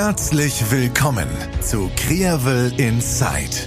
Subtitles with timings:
[0.00, 1.28] Herzlich willkommen
[1.60, 3.66] zu Krevel Inside,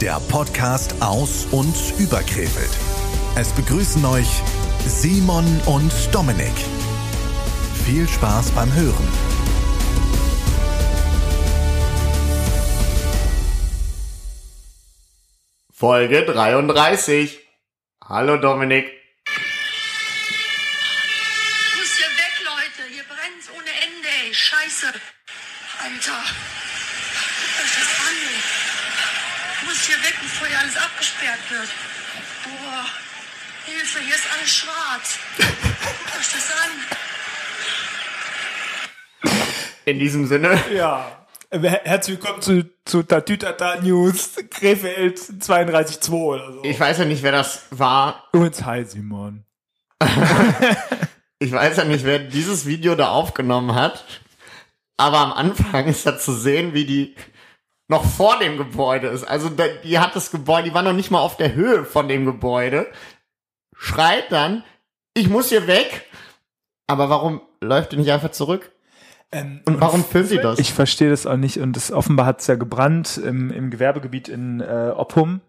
[0.00, 2.70] der Podcast aus und über Krefeld.
[3.34, 4.28] Es begrüßen euch
[4.86, 6.54] Simon und Dominik.
[7.84, 9.08] Viel Spaß beim Hören.
[15.72, 17.36] Folge 33.
[18.04, 18.92] Hallo Dominik.
[21.76, 22.88] muss hier weg, Leute.
[22.94, 24.32] Hier brennt's ohne Ende, ey.
[24.32, 24.94] Scheiße.
[25.80, 26.10] Alter.
[26.12, 28.38] Guckt euch das an, ey.
[29.54, 31.68] Ich muss hier weg, bevor hier alles abgesperrt wird.
[32.44, 32.84] Boah.
[33.64, 35.18] Hilfe, hier ist alles schwarz.
[35.36, 36.50] Guckt euch das
[39.30, 39.50] an.
[39.84, 41.26] In diesem Sinne, Ja.
[41.50, 46.64] Äh, Herzlich willkommen zu, zu Tatütata News Krefeld 32.2 oder so.
[46.64, 48.24] ich weiß ja nicht, wer das war.
[48.32, 49.44] Übrigens, hi Simon.
[51.40, 54.04] Ich weiß ja nicht, wer dieses Video da aufgenommen hat.
[54.96, 57.14] Aber am Anfang ist ja zu sehen, wie die
[57.88, 59.24] noch vor dem Gebäude ist.
[59.24, 59.50] Also
[59.84, 62.86] die hat das Gebäude, die war noch nicht mal auf der Höhe von dem Gebäude.
[63.76, 64.62] Schreit dann,
[65.14, 66.04] ich muss hier weg.
[66.86, 68.70] Aber warum läuft die nicht einfach zurück?
[69.30, 70.58] Ähm, Und warum filmt sie das?
[70.58, 74.28] Ich verstehe das auch nicht und das, offenbar hat es ja gebrannt im, im Gewerbegebiet
[74.28, 75.40] in äh, Oppum.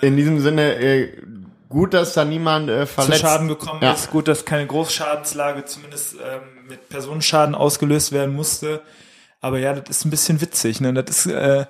[0.00, 1.20] In diesem Sinne, äh,
[1.68, 3.92] gut, dass da niemand äh, Zu verletzt Schaden gekommen Ja.
[3.92, 4.10] ist.
[4.10, 8.82] Gut, dass keine Großschadenslage zumindest ähm, mit Personenschaden ausgelöst werden musste.
[9.44, 10.80] Aber ja, das ist ein bisschen witzig.
[10.80, 10.94] Ne?
[10.94, 11.66] Das ist, äh,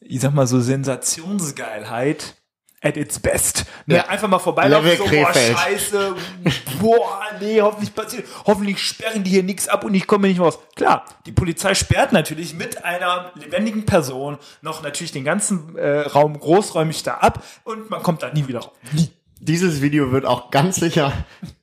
[0.00, 2.36] ich sag mal so, Sensationsgeilheit
[2.80, 3.66] at its best.
[3.84, 3.96] Ne?
[3.96, 4.06] Ja.
[4.06, 5.58] Einfach mal vorbeilaufen, so, boah, Krefeld.
[5.58, 6.16] scheiße,
[6.80, 10.58] boah, nee, hoffentlich passiert, hoffentlich sperren die hier nichts ab und ich komme nicht raus.
[10.74, 16.38] Klar, die Polizei sperrt natürlich mit einer lebendigen Person noch natürlich den ganzen äh, Raum
[16.38, 18.72] großräumig da ab und man kommt da nie wieder raus.
[18.92, 19.10] Nie.
[19.40, 21.12] Dieses Video wird auch ganz sicher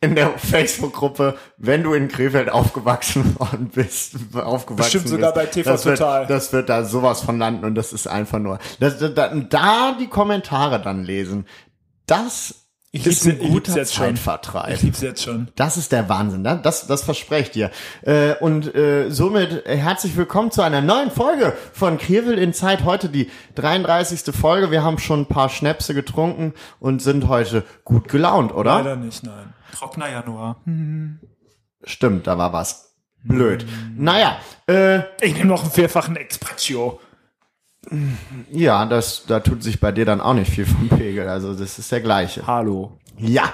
[0.01, 5.51] in der Facebook-Gruppe, wenn du in Krefeld aufgewachsen worden bist, aufgewachsen Bestimmt sogar bist, bei
[5.51, 6.27] TV das wird, Total.
[6.27, 10.07] Das wird da sowas von landen und das ist einfach nur, das, da, da die
[10.07, 11.45] Kommentare dann lesen,
[12.05, 12.64] das
[12.95, 14.05] Ich ist ein guter jetzt schon.
[14.05, 14.73] Zeitvertreib.
[14.73, 15.49] Ich lieb's jetzt schon.
[15.57, 16.61] Das ist der Wahnsinn, ne?
[16.63, 17.71] das, das verspreche ich dir.
[18.03, 22.85] Äh, und äh, somit äh, herzlich willkommen zu einer neuen Folge von Kirvel in Zeit.
[22.85, 24.33] Heute die 33.
[24.33, 24.71] Folge.
[24.71, 28.75] Wir haben schon ein paar Schnäpse getrunken und sind heute gut gelaunt, oder?
[28.75, 29.53] Leider nicht, nein.
[29.73, 30.61] Trockener Januar.
[31.83, 32.93] Stimmt, da war was.
[33.23, 33.65] Blöd.
[33.97, 34.37] Naja,
[34.69, 37.01] äh, Ich nehme noch einen vierfachen Expressio.
[38.51, 41.27] Ja, das, da tut sich bei dir dann auch nicht viel vom Pegel.
[41.27, 42.45] Also das ist der gleiche.
[42.47, 42.97] Hallo.
[43.17, 43.53] Ja.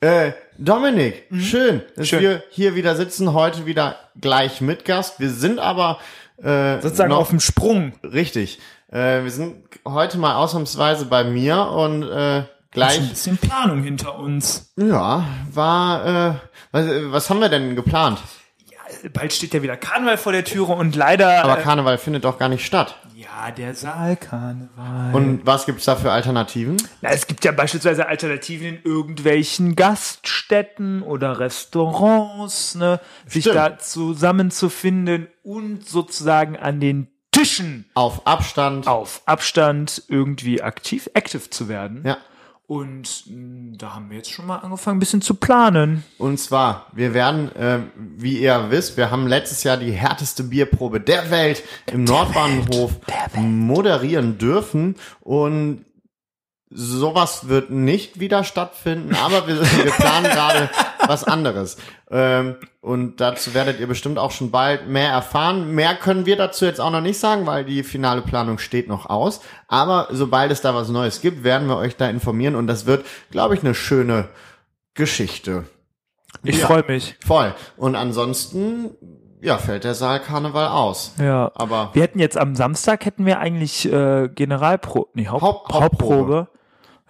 [0.00, 2.04] Äh, Dominik, schön, dass Mhm.
[2.04, 2.20] Schön.
[2.20, 5.20] wir hier wieder sitzen, heute wieder gleich mit Gast.
[5.20, 5.98] Wir sind aber
[6.42, 7.92] äh, Sozusagen noch, auf dem Sprung.
[8.02, 8.58] richtig.
[8.90, 9.56] Äh, wir sind
[9.86, 14.72] heute mal ausnahmsweise bei mir und äh, Ist ein gleich, bisschen Planung hinter uns.
[14.76, 16.34] ja, war, äh,
[16.72, 18.18] was, was haben wir denn geplant?
[19.12, 21.44] Bald steht ja wieder Karneval vor der Türe und leider.
[21.44, 22.96] Aber äh, Karneval findet doch gar nicht statt.
[23.40, 25.14] Ja, der Saalkarneval.
[25.14, 26.76] Und was gibt's da für Alternativen?
[27.00, 33.56] Na, es gibt ja beispielsweise Alternativen in irgendwelchen Gaststätten oder Restaurants, ne, sich Stimmt.
[33.56, 38.88] da zusammenzufinden und sozusagen an den Tischen Auf Abstand.
[38.88, 42.02] auf Abstand irgendwie aktiv, active zu werden.
[42.04, 42.18] Ja.
[42.70, 46.04] Und mh, da haben wir jetzt schon mal angefangen, ein bisschen zu planen.
[46.18, 51.00] Und zwar, wir werden, äh, wie ihr wisst, wir haben letztes Jahr die härteste Bierprobe
[51.00, 52.92] der Welt im Nordbahnhof
[53.34, 54.94] moderieren dürfen.
[55.18, 55.84] Und
[56.70, 60.70] sowas wird nicht wieder stattfinden, aber wir, wir planen gerade
[61.10, 61.76] was anderes.
[62.10, 65.74] Ähm, und dazu werdet ihr bestimmt auch schon bald mehr erfahren.
[65.74, 69.06] Mehr können wir dazu jetzt auch noch nicht sagen, weil die finale Planung steht noch
[69.10, 69.40] aus.
[69.68, 73.04] Aber sobald es da was Neues gibt, werden wir euch da informieren und das wird,
[73.30, 74.28] glaube ich, eine schöne
[74.94, 75.64] Geschichte.
[76.42, 76.66] Ich Ja.
[76.66, 77.16] freue mich.
[77.26, 77.54] Voll.
[77.76, 78.90] Und ansonsten,
[79.40, 81.14] ja, fällt der Saalkarneval aus.
[81.18, 81.50] Ja.
[81.54, 86.48] Aber Wir hätten jetzt am Samstag hätten wir eigentlich äh, Generalprobe, nee, Haupt, Haupt- Hauptprobe.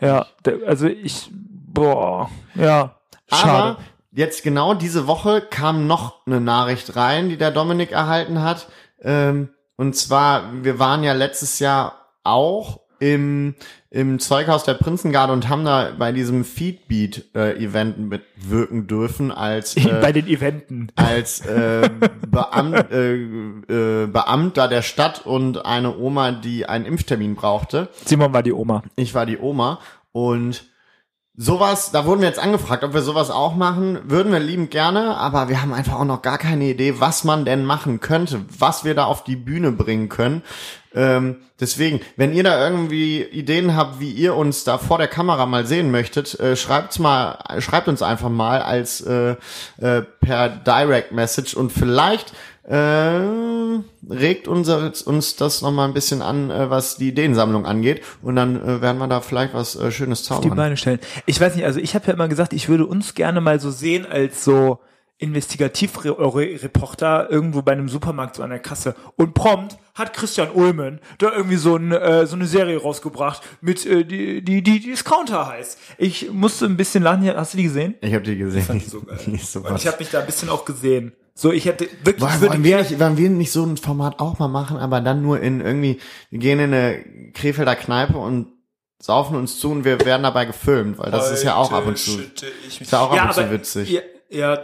[0.00, 2.96] Ja, der, also ich, boah, ja,
[3.30, 3.52] schade.
[3.52, 3.78] Aber
[4.12, 8.68] jetzt genau diese Woche kam noch eine Nachricht rein, die der Dominik erhalten hat.
[9.02, 13.54] Ähm, und zwar, wir waren ja letztes Jahr auch im,
[13.88, 20.12] im Zeughaus der Prinzengarde und haben da bei diesem Feedbeat-Event mitwirken dürfen als Bei äh,
[20.12, 20.92] den Eventen.
[20.96, 21.88] als äh,
[22.28, 27.88] Beamt, äh, äh, Beamter der Stadt und eine Oma, die einen Impftermin brauchte.
[28.04, 28.82] Simon war die Oma.
[28.96, 29.80] Ich war die Oma
[30.12, 30.69] und
[31.40, 33.98] sowas, da wurden wir jetzt angefragt, ob wir sowas auch machen.
[34.04, 37.46] Würden wir liebend gerne, aber wir haben einfach auch noch gar keine Idee, was man
[37.46, 40.42] denn machen könnte, was wir da auf die Bühne bringen können.
[40.94, 45.46] Ähm, deswegen, wenn ihr da irgendwie Ideen habt, wie ihr uns da vor der Kamera
[45.46, 49.36] mal sehen möchtet, äh, schreibt's mal, schreibt uns einfach mal als äh,
[49.78, 52.32] äh, per Direct Message und vielleicht
[52.64, 53.20] äh,
[54.08, 58.36] regt unser, uns das noch mal ein bisschen an, äh, was die Ideensammlung angeht und
[58.36, 60.56] dann äh, werden wir da vielleicht was äh, Schönes die zaubern.
[60.56, 61.00] Beine stellen.
[61.26, 63.70] Ich weiß nicht, also ich habe ja immer gesagt, ich würde uns gerne mal so
[63.70, 64.80] sehen als so
[65.20, 68.94] Investigativreporter irgendwo bei einem Supermarkt so an der Kasse.
[69.16, 73.84] Und prompt hat Christian Ulmen da irgendwie so, ein, äh, so eine Serie rausgebracht mit
[73.86, 75.78] äh, die, die, die Discounter heißt.
[75.98, 77.26] Ich musste ein bisschen lachen.
[77.36, 77.94] Hast du die gesehen?
[78.00, 78.62] Ich habe die gesehen.
[78.62, 79.18] Fand ich so geil.
[79.26, 81.12] Und ich habe mich da ein bisschen auch gesehen.
[81.34, 83.76] So, ich hätte wirklich, ich Wollen, würde wollen, wir nicht, wollen wir nicht so ein
[83.76, 88.18] Format auch mal machen, aber dann nur in irgendwie, wir gehen in eine Krefelder Kneipe
[88.18, 88.48] und
[89.00, 91.96] saufen uns zu und wir werden dabei gefilmt, weil das ist ja auch ab und
[91.96, 92.10] zu.
[92.10, 93.90] Schütte ich mich- Ist ja auch ab und zu witzig.
[93.90, 94.60] Ja, ja, ja.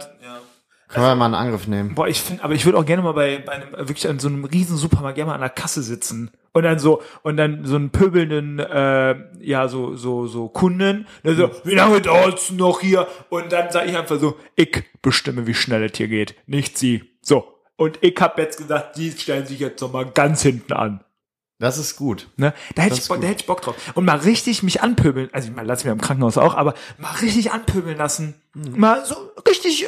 [0.87, 1.95] Können wir mal einen Angriff nehmen.
[1.95, 4.29] Boah, ich finde, aber ich würde auch gerne mal bei, bei einem, wirklich an so
[4.29, 6.31] einem riesen Supermarkt gerne mal an der Kasse sitzen.
[6.53, 11.35] Und dann so, und dann so einen pöbelnden, äh, ja, so, so, so Kunden, der
[11.35, 13.07] so, wie lange dauert's noch hier?
[13.29, 17.03] Und dann sage ich einfach so, ich bestimme, wie schnell es hier geht, nicht sie.
[17.21, 17.53] So.
[17.75, 21.03] Und ich hab jetzt gesagt, die stellen sich jetzt noch mal ganz hinten an.
[21.59, 22.27] Das ist gut.
[22.37, 22.53] Ne?
[22.75, 23.75] Da hätte ich, Bock, da hätte ich Bock drauf.
[23.95, 25.29] Und mal richtig mich anpöbeln.
[25.33, 28.39] Also ich meine, lass mich im Krankenhaus auch, aber mal richtig anpöbeln lassen.
[28.53, 28.79] Mhm.
[28.79, 29.15] Mal so
[29.47, 29.87] richtig äh,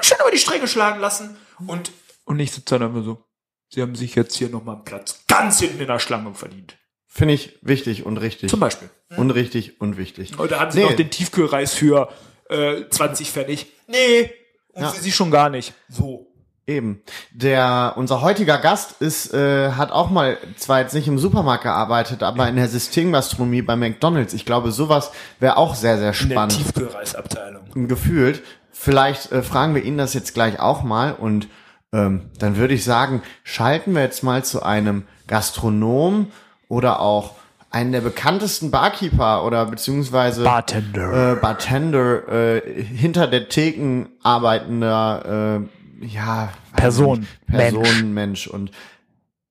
[0.00, 1.36] schön über die Stränge schlagen lassen.
[1.66, 1.92] Und,
[2.24, 3.22] und nicht sitze dann einfach so.
[3.68, 6.78] Sie haben sich jetzt hier nochmal einen Platz ganz hinten in der Schlange verdient.
[7.06, 8.48] Finde ich wichtig und richtig.
[8.50, 8.88] Zum Beispiel.
[9.16, 10.38] Und richtig und wichtig.
[10.38, 10.86] Und da hatten sie Nee.
[10.86, 12.08] noch den Tiefkühlreis für
[12.48, 13.66] äh, 20 Pfennig.
[13.86, 14.32] Nee.
[14.72, 14.88] Und Ja.
[14.90, 15.74] für sie schon gar nicht.
[15.88, 16.33] So.
[16.66, 17.02] Eben.
[17.32, 22.22] Der, unser heutiger Gast ist, äh, hat auch mal zwar jetzt nicht im Supermarkt gearbeitet,
[22.22, 24.32] aber in der Systemgastronomie bei McDonalds.
[24.32, 26.56] Ich glaube, sowas wäre auch sehr, sehr In der spannend.
[26.56, 27.88] Tiefkühlreisabteilung.
[27.88, 28.42] gefühlt.
[28.72, 31.48] Vielleicht äh, fragen wir ihn das jetzt gleich auch mal und
[31.92, 36.32] ähm, dann würde ich sagen, schalten wir jetzt mal zu einem Gastronom
[36.68, 37.32] oder auch
[37.70, 41.32] einen der bekanntesten Barkeeper oder beziehungsweise Bartender.
[41.32, 47.26] äh, Bartender äh, hinter der Theken arbeitender äh, ja Person.
[47.46, 48.46] Person Mensch.
[48.46, 48.70] und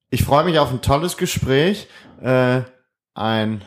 [0.09, 1.87] ich freue mich auf ein tolles Gespräch
[2.21, 2.61] äh,
[3.13, 3.63] ein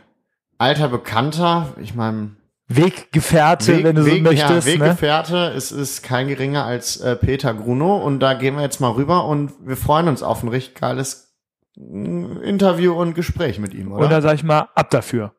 [0.58, 2.36] alter Bekannter ich meine
[2.68, 4.66] Weggefährte, wenn du so möchtest.
[4.66, 4.80] ja, ne?
[4.80, 8.90] Weggefährte, es ist kein geringer als äh, Peter Gruno und da gehen wir jetzt mal
[8.90, 11.32] rüber und wir freuen uns auf ein richtig geiles
[11.76, 14.04] mm, Interview und Gespräch mit ihm, oder?
[14.04, 15.32] Und da sag ich mal, ab dafür.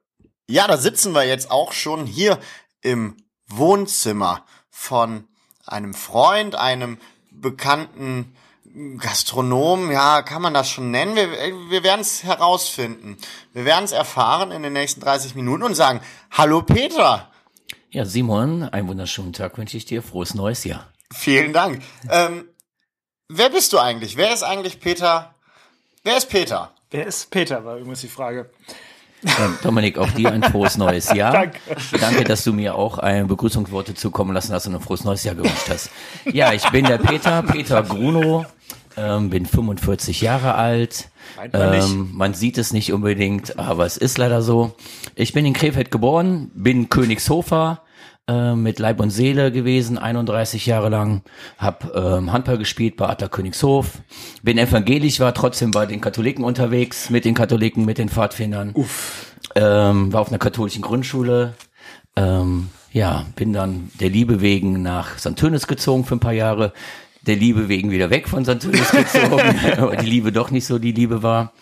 [0.50, 2.40] Ja, da sitzen wir jetzt auch schon hier
[2.82, 3.18] im
[3.50, 5.28] Wohnzimmer von
[5.66, 6.98] einem Freund, einem
[7.42, 8.36] bekannten
[9.00, 11.16] Gastronom, ja, kann man das schon nennen?
[11.16, 11.32] Wir,
[11.70, 13.18] wir werden es herausfinden.
[13.54, 16.02] Wir werden es erfahren in den nächsten 30 Minuten und sagen,
[16.32, 17.32] hallo Peter.
[17.90, 20.04] Ja, Simon, einen wunderschönen Tag wünsche ich dir.
[20.04, 20.92] Frohes neues Jahr.
[21.14, 21.82] Vielen Dank.
[22.10, 22.48] Ähm,
[23.30, 24.18] wer bist du eigentlich?
[24.18, 25.34] Wer ist eigentlich Peter?
[26.04, 26.72] Wer ist Peter?
[26.92, 28.50] Wer ist Peter, war übrigens die Frage.
[29.40, 31.32] Ähm, Dominik, auch dir ein frohes neues Jahr.
[31.34, 31.60] Danke.
[32.00, 35.36] Danke, dass du mir auch ein Begrüßungsworte zukommen lassen hast und ein frohes neues Jahr
[35.36, 35.90] gewünscht hast.
[36.32, 38.46] Ja, ich bin der Peter, Peter Gruno,
[38.96, 41.10] ähm, bin 45 Jahre alt.
[41.52, 41.74] Man.
[41.74, 44.76] Ähm, man sieht es nicht unbedingt, aber es ist leider so.
[45.16, 47.82] Ich bin in Krefeld geboren, bin Königshofer
[48.28, 51.22] äh, mit Leib und Seele gewesen, 31 Jahre lang,
[51.58, 54.00] hab ähm, Handball gespielt bei Adler Königshof,
[54.44, 58.76] bin evangelisch, war trotzdem bei den Katholiken unterwegs, mit den Katholiken, mit den Pfadfindern,
[59.56, 61.54] ähm, war auf einer katholischen Grundschule,
[62.16, 65.36] ähm, ja, bin dann der Liebe wegen nach St.
[65.36, 66.74] Tönis gezogen für ein paar Jahre,
[67.22, 68.60] der Liebe wegen wieder weg von St.
[68.60, 69.38] Tönis gezogen,
[69.78, 71.54] weil die Liebe doch nicht so die Liebe war.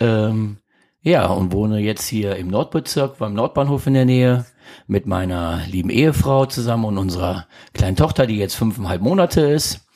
[0.00, 0.58] Ähm,
[1.02, 4.46] ja, und wohne jetzt hier im Nordbezirk beim Nordbahnhof in der Nähe
[4.86, 9.86] mit meiner lieben Ehefrau zusammen und unserer kleinen Tochter, die jetzt fünfeinhalb Monate ist.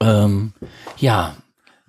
[0.00, 0.52] Ähm,
[0.98, 1.36] ja,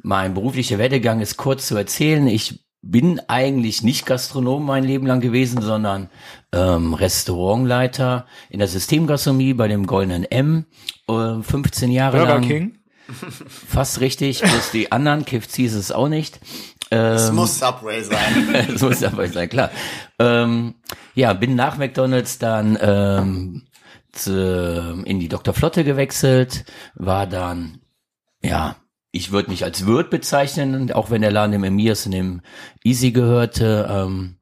[0.02, 2.28] mein beruflicher Werdegang ist kurz zu erzählen.
[2.28, 6.10] Ich bin eigentlich nicht Gastronom mein Leben lang gewesen, sondern
[6.54, 10.66] ähm, Restaurantleiter in der Systemgastronomie bei dem Goldenen M,
[11.10, 12.48] äh, 15 Jahre Burger lang.
[12.48, 12.78] King.
[13.10, 16.40] Fast richtig, bloß die anderen, Kifz hieß es auch nicht.
[17.16, 18.78] Es muss Subway sein.
[18.78, 19.72] so ist aber sein, klar.
[20.20, 20.76] Ähm,
[21.16, 23.64] ja, bin nach McDonalds dann ähm,
[24.12, 25.54] zu, in die Dr.
[25.54, 26.66] Flotte gewechselt,
[26.96, 27.80] war dann,
[28.42, 28.76] ja,
[29.12, 32.42] ich würde mich als Wirt bezeichnen, auch wenn der Laden dem Emirs und dem
[32.84, 33.88] Easy gehörte.
[33.90, 34.36] Ähm,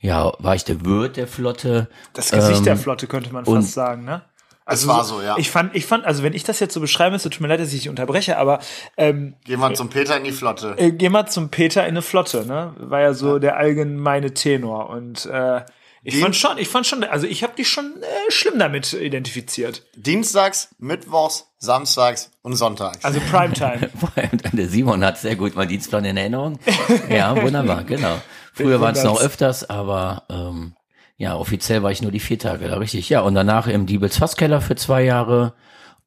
[0.00, 1.88] ja, war ich der Wirt der Flotte.
[2.12, 4.22] Das Gesicht Ähm, der Flotte könnte man und- fast sagen, ne?
[4.66, 5.36] Es war so, ja.
[5.38, 7.60] Ich fand, ich fand, also wenn ich das jetzt so beschreibe, es tut mir leid,
[7.60, 8.60] dass ich dich unterbreche, aber
[8.96, 10.74] ähm, Gehen wir zum Peter in die Flotte.
[10.78, 12.74] äh, geh mal zum Peter in eine Flotte, ne?
[12.78, 14.88] War ja so der allgemeine Tenor.
[14.90, 15.62] Und äh,
[16.04, 19.82] Ich fand schon, ich fand schon, also ich habe dich schon äh, schlimm damit identifiziert.
[19.96, 23.04] Dienstags, Mittwochs, Samstags und Sonntags.
[23.04, 23.90] Also Primetime.
[24.16, 26.58] Und der Simon hat sehr gut meinen Dienstplan in Erinnerung.
[27.08, 28.20] Ja, wunderbar, genau.
[28.54, 30.74] Früher waren es noch öfters, aber ähm,
[31.16, 33.08] ja, offiziell war ich nur die vier Tage da, richtig.
[33.08, 35.54] Ja, und danach im Diebels Fasskeller für zwei Jahre.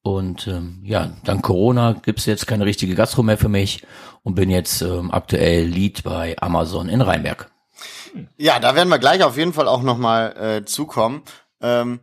[0.01, 3.83] Und ähm, ja, dank Corona gibt's jetzt keine richtige Gastro mehr für mich
[4.23, 7.49] und bin jetzt ähm, aktuell Lead bei Amazon in Rheinberg.
[8.37, 11.23] Ja, da werden wir gleich auf jeden Fall auch nochmal äh, zukommen.
[11.61, 11.99] Ähm,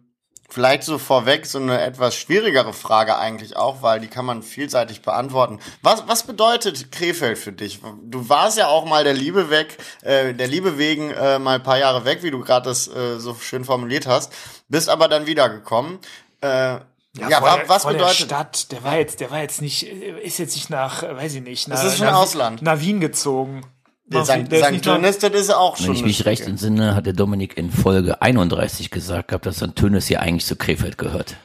[0.53, 5.03] vielleicht so vorweg so eine etwas schwierigere Frage eigentlich auch, weil die kann man vielseitig
[5.03, 5.59] beantworten.
[5.81, 7.81] Was, was bedeutet Krefeld für dich?
[8.05, 11.63] Du warst ja auch mal der Liebe weg, äh, der Liebe wegen äh, mal ein
[11.63, 14.33] paar Jahre weg, wie du gerade das äh, so schön formuliert hast,
[14.69, 15.99] bist aber dann wiedergekommen.
[16.43, 16.79] Äh,
[17.15, 19.87] ja, vor der, was vor bedeutet der Stadt, der war jetzt, der war jetzt nicht,
[19.87, 22.63] äh, ist jetzt nicht nach, äh, weiß ich nicht, nach, Das ist schon nach, Ausland.
[22.63, 23.63] nach Wien gezogen.
[24.05, 24.83] Der St.
[24.83, 28.21] Tönis, das ist auch schon Wenn ich mich recht entsinne, hat der Dominik in Folge
[28.21, 29.75] 31 gesagt gehabt, dass St.
[29.77, 31.37] Tönis hier eigentlich zu Krefeld gehört.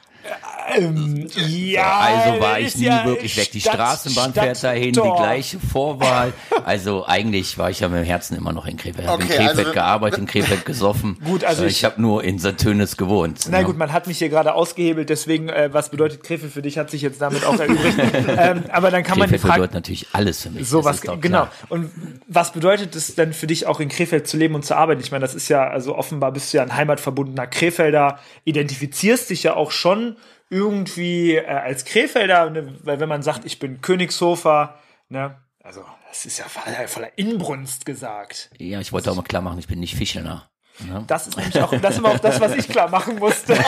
[0.75, 3.51] Ähm, ja, Also war ich nie ja wirklich weg.
[3.51, 5.17] Die Stadt- Straßenbahn fährt dahin, die Stadttor.
[5.17, 6.33] gleiche Vorwahl.
[6.65, 9.05] Also eigentlich war ich ja mit dem Herzen immer noch in Krefeld.
[9.05, 11.17] Ich habe in Krefeld also- gearbeitet, in Krefeld gesoffen.
[11.25, 12.57] Gut, also Äh, ich- ich habe nur in St.
[12.57, 13.47] Tönis gewohnt.
[13.49, 13.63] Na ne?
[13.65, 16.89] gut, man hat mich hier gerade ausgehebelt, deswegen, äh, was bedeutet Krefeld für dich, hat
[16.91, 17.97] sich jetzt damit auch erübrigt.
[18.37, 20.67] ähm, aber dann kann man die Krefeld Frage, bedeutet natürlich alles für mich.
[20.67, 21.47] so was, genau.
[21.69, 21.91] Und
[22.27, 25.01] was bedeutet es denn für dich auch in Krefeld zu leben und zu arbeiten?
[25.01, 29.43] Ich meine, das ist ja, also offenbar bist du ja ein heimatverbundener Krefelder, identifizierst dich
[29.43, 30.15] ja auch schon
[30.49, 32.75] irgendwie äh, als Krefelder, ne?
[32.83, 34.77] weil wenn man sagt, ich bin Königshofer,
[35.09, 38.49] ne, also das ist ja voller, voller Inbrunst gesagt.
[38.57, 40.49] Ja, ich wollte auch mal klar machen, ich bin nicht Fischelner.
[40.79, 41.03] Ne?
[41.07, 43.57] Das ist nämlich auch, das war auch das, was ich klar machen musste.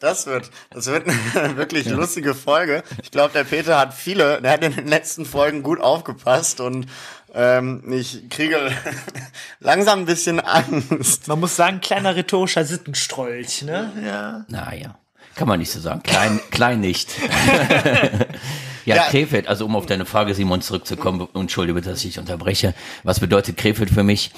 [0.00, 2.82] Das wird, das wird eine wirklich lustige Folge.
[3.02, 6.86] Ich glaube, der Peter hat viele, der hat in den letzten Folgen gut aufgepasst und
[7.32, 8.70] ähm, ich kriege
[9.60, 11.26] langsam ein bisschen Angst.
[11.26, 13.92] Man muss sagen, kleiner rhetorischer Sittenstrolch, ne?
[14.04, 14.44] Ja.
[14.48, 14.98] Naja,
[15.34, 16.02] kann man nicht so sagen.
[16.02, 17.10] Klein, klein nicht.
[18.84, 19.02] ja, Ja.
[19.04, 22.74] Krefeld, also um auf deine Frage, Simon, zurückzukommen, entschuldige dass ich unterbreche.
[23.02, 24.30] Was bedeutet Krefeld für mich?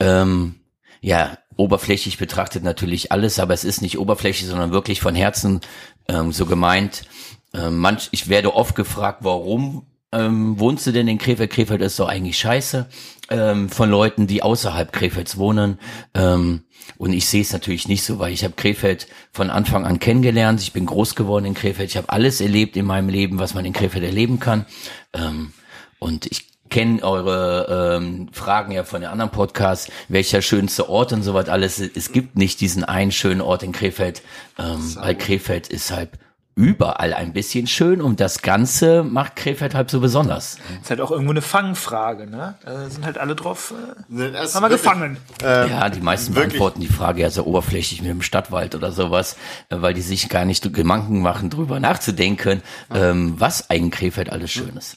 [0.00, 0.56] Ähm,
[1.00, 5.60] ja, oberflächlich betrachtet natürlich alles, aber es ist nicht oberflächlich, sondern wirklich von Herzen
[6.08, 7.04] ähm, so gemeint.
[7.52, 11.50] Ähm, manch, ich werde oft gefragt, warum ähm, wohnst du denn in Krefeld?
[11.50, 12.86] Krefeld ist doch eigentlich scheiße.
[13.30, 15.78] Ähm, von Leuten, die außerhalb Krefelds wohnen.
[16.12, 16.64] Ähm,
[16.98, 20.60] und ich sehe es natürlich nicht so, weil ich habe Krefeld von Anfang an kennengelernt.
[20.60, 21.90] Ich bin groß geworden in Krefeld.
[21.90, 24.66] Ich habe alles erlebt in meinem Leben, was man in Krefeld erleben kann.
[25.14, 25.52] Ähm,
[25.98, 31.22] und ich kenne eure ähm, Fragen ja von den anderen Podcasts, welcher schönste Ort und
[31.22, 31.78] so was alles.
[31.78, 34.22] Es gibt nicht diesen einen schönen Ort in Krefeld,
[34.58, 36.10] ähm, weil Krefeld ist halt
[36.56, 40.58] überall ein bisschen schön und das Ganze macht Krefeld halt so besonders.
[40.82, 42.54] Ist halt auch irgendwo eine Fangfrage, ne?
[42.64, 43.74] Da sind halt alle drauf.
[44.10, 45.16] Äh, Das haben wir wirklich- gefangen.
[45.42, 46.52] Ja, die meisten wirklich.
[46.52, 49.36] beantworten die Frage ja sehr oberflächlich mit dem Stadtwald oder sowas,
[49.70, 52.62] äh, weil die sich gar nicht Gedanken machen, drüber nachzudenken,
[52.94, 54.96] ähm, was eigentlich Krefeld alles Schönes.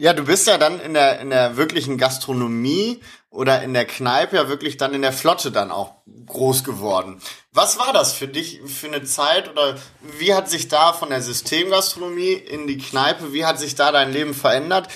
[0.00, 4.36] Ja, du bist ja dann in der, in der wirklichen Gastronomie oder in der Kneipe
[4.36, 5.94] ja wirklich dann in der Flotte dann auch
[6.26, 7.20] groß geworden.
[7.52, 9.76] Was war das für dich für eine Zeit oder
[10.18, 14.12] wie hat sich da von der Systemgastronomie in die Kneipe, wie hat sich da dein
[14.12, 14.88] Leben verändert?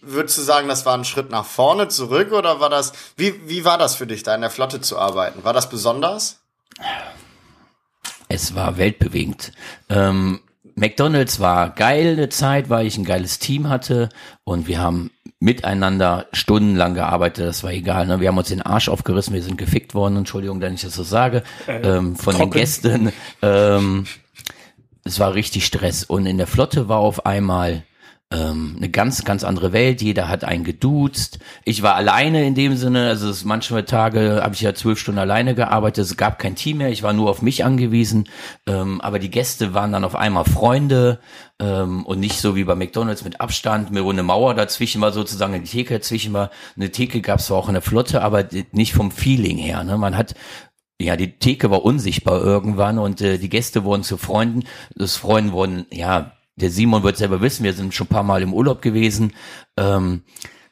[0.00, 3.64] Würdest du sagen, das war ein Schritt nach vorne, zurück oder war das, wie, wie
[3.64, 5.44] war das für dich da in der Flotte zu arbeiten?
[5.44, 6.40] War das besonders?
[8.28, 9.52] Es war weltbewegend.
[9.88, 10.40] Ähm,
[10.74, 14.08] McDonald's war geil eine Zeit, weil ich ein geiles Team hatte
[14.44, 18.06] und wir haben miteinander stundenlang gearbeitet, das war egal.
[18.06, 18.20] Ne?
[18.20, 21.02] Wir haben uns den Arsch aufgerissen, wir sind gefickt worden, Entschuldigung, wenn ich das so
[21.02, 22.58] sage, ähm, von den trocken.
[22.58, 23.12] Gästen.
[23.42, 24.06] Ähm,
[25.04, 27.84] es war richtig Stress und in der Flotte war auf einmal
[28.32, 30.02] ähm, eine ganz, ganz andere Welt.
[30.02, 31.38] Jeder hat einen geduzt.
[31.64, 33.08] Ich war alleine in dem Sinne.
[33.08, 36.04] Also es, manchmal Tage habe ich ja zwölf Stunden alleine gearbeitet.
[36.04, 36.90] Es gab kein Team mehr.
[36.90, 38.28] Ich war nur auf mich angewiesen.
[38.66, 41.20] Ähm, aber die Gäste waren dann auf einmal Freunde
[41.60, 45.54] ähm, und nicht so wie bei McDonald's mit Abstand, wo eine Mauer dazwischen war, sozusagen
[45.54, 46.50] eine Theke dazwischen war.
[46.74, 49.84] Eine Theke gab es zwar auch in der Flotte, aber nicht vom Feeling her.
[49.84, 49.98] Ne?
[49.98, 50.34] Man hat
[50.98, 54.64] ja, die Theke war unsichtbar irgendwann und äh, die Gäste wurden zu Freunden.
[54.94, 58.42] Das Freunde wurden, ja, der Simon wird selber wissen, wir sind schon ein paar Mal
[58.42, 59.32] im Urlaub gewesen.
[59.76, 60.22] Ähm,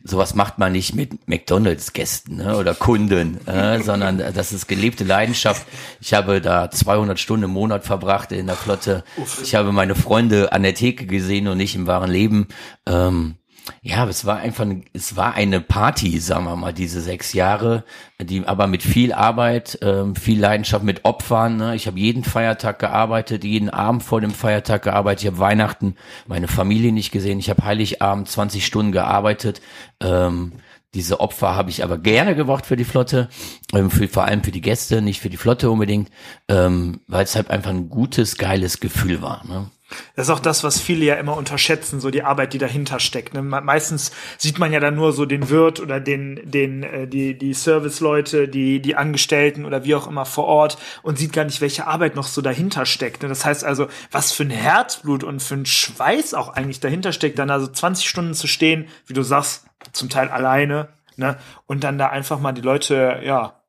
[0.02, 5.66] sowas macht man nicht mit McDonalds-Gästen ne, oder Kunden, äh, sondern das ist gelebte Leidenschaft.
[6.00, 9.04] Ich habe da 200 Stunden im Monat verbracht in der Flotte.
[9.42, 12.48] Ich habe meine Freunde an der Theke gesehen und nicht im wahren Leben.
[12.86, 13.36] Ähm,
[13.82, 17.84] ja, aber es war einfach, es war eine Party, sagen wir mal, diese sechs Jahre,
[18.20, 21.56] die aber mit viel Arbeit, ähm, viel Leidenschaft, mit Opfern.
[21.56, 21.74] Ne?
[21.74, 25.22] Ich habe jeden Feiertag gearbeitet, jeden Abend vor dem Feiertag gearbeitet.
[25.22, 27.38] Ich habe Weihnachten meine Familie nicht gesehen.
[27.38, 29.62] Ich habe Heiligabend 20 Stunden gearbeitet.
[30.00, 30.52] Ähm,
[30.94, 33.28] diese Opfer habe ich aber gerne gebracht für die Flotte,
[33.72, 36.10] ähm, für, vor allem für die Gäste, nicht für die Flotte unbedingt,
[36.48, 39.42] ähm, weil es halt einfach ein gutes, geiles Gefühl war.
[39.46, 39.70] Ne?
[40.16, 43.34] Das ist auch das, was viele ja immer unterschätzen, so die Arbeit, die dahinter steckt.
[43.34, 43.42] Ne?
[43.42, 47.36] Me- Meistens sieht man ja dann nur so den Wirt oder den, den, äh, die,
[47.36, 51.60] die Serviceleute, die, die Angestellten oder wie auch immer vor Ort und sieht gar nicht,
[51.60, 53.22] welche Arbeit noch so dahinter steckt.
[53.22, 53.28] Ne?
[53.28, 57.38] Das heißt also, was für ein Herzblut und für ein Schweiß auch eigentlich dahinter steckt,
[57.38, 61.36] dann also 20 Stunden zu stehen, wie du sagst, zum Teil alleine, ne?
[61.66, 63.60] Und dann da einfach mal die Leute, ja,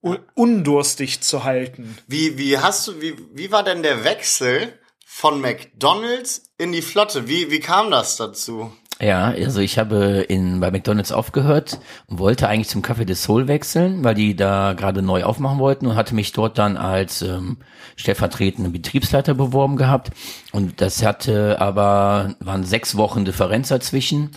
[0.00, 1.98] un undurstig zu halten.
[2.06, 4.78] Wie, wie hast du, wie, wie war denn der Wechsel
[5.16, 7.28] von McDonalds in die Flotte?
[7.28, 8.72] Wie, wie kam das dazu?
[9.00, 11.78] Ja, also ich habe in, bei McDonalds aufgehört
[12.08, 15.86] und wollte eigentlich zum Café des Soul wechseln, weil die da gerade neu aufmachen wollten
[15.86, 17.58] und hatte mich dort dann als ähm,
[17.94, 20.10] stellvertretenden Betriebsleiter beworben gehabt.
[20.50, 24.32] Und das hatte aber, waren sechs Wochen Differenz dazwischen.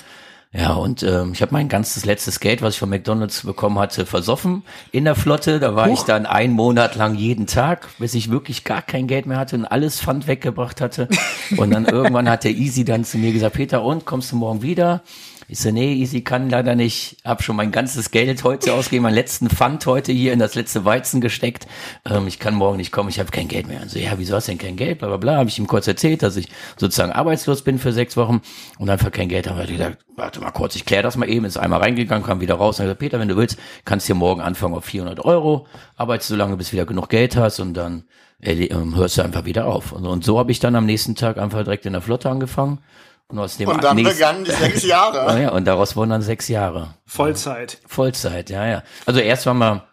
[0.53, 4.05] Ja, und ähm, ich habe mein ganzes letztes Geld, was ich von McDonalds bekommen hatte,
[4.05, 5.59] versoffen in der Flotte.
[5.59, 9.25] Da war ich dann einen Monat lang jeden Tag, bis ich wirklich gar kein Geld
[9.25, 11.09] mehr hatte und alles Pfand weggebracht hatte.
[11.57, 14.61] Und dann irgendwann hat der Easy dann zu mir gesagt, Peter, und kommst du morgen
[14.61, 15.01] wieder?
[15.49, 17.17] Ich so, nee, Easy kann leider nicht.
[17.23, 20.83] Hab schon mein ganzes Geld heute ausgegeben, meinen letzten Pfand heute hier in das letzte
[20.83, 21.67] Weizen gesteckt.
[22.03, 23.81] Ähm, ich kann morgen nicht kommen, ich habe kein Geld mehr.
[23.81, 24.99] Und so, ja, wieso hast du denn kein Geld?
[24.99, 25.37] Bla bla bla.
[25.37, 28.41] Habe ich ihm kurz erzählt, dass ich sozusagen arbeitslos bin für sechs Wochen
[28.77, 29.59] und einfach kein Geld habe.
[29.61, 31.45] Er hat gesagt, warte mal kurz, ich kläre das mal eben.
[31.45, 34.15] Ist einmal reingegangen, kam wieder raus und hat gesagt, Peter, wenn du willst, kannst hier
[34.15, 35.65] morgen anfangen auf 400 Euro.
[35.95, 38.03] Arbeitest so lange, bis du wieder genug Geld hast und dann
[38.41, 39.93] äh, hörst du einfach wieder auf.
[39.93, 42.79] Und so habe ich dann am nächsten Tag einfach direkt in der Flotte angefangen.
[43.29, 45.21] Und, aus dem Und dann nächsten- begannen die sechs Jahre.
[45.27, 46.93] Ah ja, und daraus wurden dann sechs Jahre.
[47.05, 47.79] Vollzeit.
[47.85, 48.83] Vollzeit, ja, ja.
[49.05, 49.83] Also erst waren wir,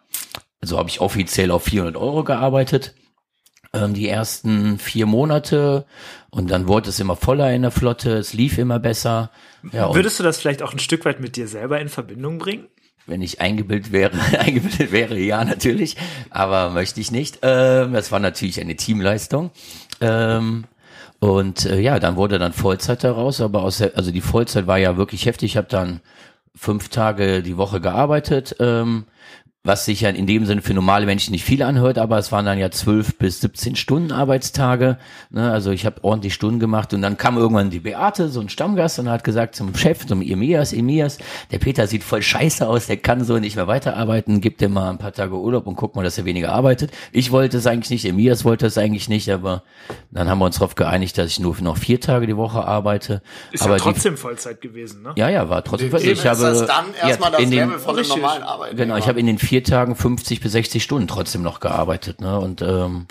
[0.61, 2.95] also habe ich offiziell auf 400 Euro gearbeitet,
[3.73, 5.85] ähm, die ersten vier Monate.
[6.29, 9.31] Und dann wurde es immer voller in der Flotte, es lief immer besser.
[9.73, 12.67] Ja, Würdest du das vielleicht auch ein Stück weit mit dir selber in Verbindung bringen?
[13.07, 15.95] wenn ich eingebildet wäre, eingebildet wäre, ja, natürlich.
[16.31, 17.37] Aber möchte ich nicht.
[17.43, 19.51] Ähm, das war natürlich eine Teamleistung.
[20.01, 20.63] Ähm,
[21.25, 24.77] und äh, ja, dann wurde dann Vollzeit daraus, aber aus der, also die Vollzeit war
[24.77, 25.53] ja wirklich heftig.
[25.53, 26.01] Ich habe dann
[26.53, 29.05] fünf Tage die Woche gearbeitet, ähm,
[29.65, 32.45] was sich ja in dem Sinne für normale Menschen nicht viel anhört, aber es waren
[32.45, 34.97] dann ja zwölf bis 17 Stunden Arbeitstage.
[35.31, 35.51] Ne?
[35.51, 38.99] Also ich habe ordentlich Stunden gemacht und dann kam irgendwann die Beate, so ein Stammgast,
[38.99, 41.17] und hat gesagt zum Chef, zum Emias, Emias,
[41.51, 44.91] der Peter sieht voll scheiße aus, der kann so nicht mehr weiterarbeiten, gib dir mal
[44.91, 46.91] ein paar Tage Urlaub und guck mal, dass er weniger arbeitet.
[47.11, 49.63] Ich wollte es eigentlich nicht, Emias wollte es eigentlich nicht, aber
[50.11, 53.23] dann haben wir uns darauf geeinigt, dass ich nur noch vier Tage die Woche arbeite.
[53.51, 55.13] Ist aber ja trotzdem Vollzeit gewesen, ne?
[55.15, 55.87] die, ja, ja, war trotzdem.
[55.87, 58.85] Eben ich habe ist das dann erstmal das in den, Level von normalen Arbeitnehmer.
[58.85, 62.39] Genau, ich habe in den vier Tagen 50 bis 60 Stunden trotzdem noch gearbeitet, ne?
[62.39, 63.07] Und ähm,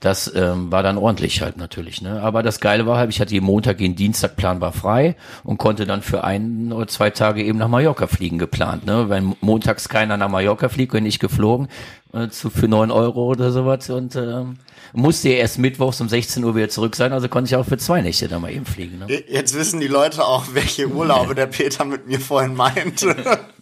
[0.00, 2.22] das ähm, war dann ordentlich halt natürlich, ne?
[2.22, 5.86] Aber das Geile war halt, ich hatte jeden Montag, jeden Dienstag planbar frei und konnte
[5.86, 9.08] dann für ein oder zwei Tage eben nach Mallorca fliegen geplant, ne?
[9.08, 11.66] Wenn montags keiner nach Mallorca fliegt, bin ich geflogen
[12.12, 14.58] äh, zu für neun Euro oder sowas und ähm,
[14.92, 17.78] musste ja erst mittwochs um 16 Uhr wieder zurück sein, also konnte ich auch für
[17.78, 19.06] zwei Nächte da mal eben fliegen, ne?
[19.28, 23.16] Jetzt wissen die Leute auch, welche Urlaube der Peter mit mir vorhin meinte.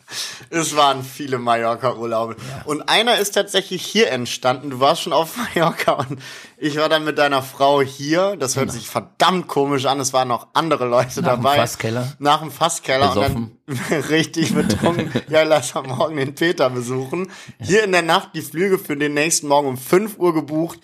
[0.51, 2.37] Es waren viele Mallorca-Urlaube.
[2.64, 4.71] Und einer ist tatsächlich hier entstanden.
[4.71, 6.21] Du warst schon auf Mallorca und
[6.57, 8.37] ich war dann mit deiner Frau hier.
[8.37, 9.99] Das hört sich verdammt komisch an.
[10.01, 11.57] Es waren noch andere Leute Nach dem dabei.
[11.57, 12.12] Fasskeller.
[12.19, 13.16] Nach dem Fasskeller.
[13.16, 13.51] Und dann
[14.09, 15.11] richtig betrunken.
[15.29, 17.31] ja, lass am Morgen den Peter besuchen.
[17.61, 20.79] Hier in der Nacht die Flüge für den nächsten Morgen um 5 Uhr gebucht.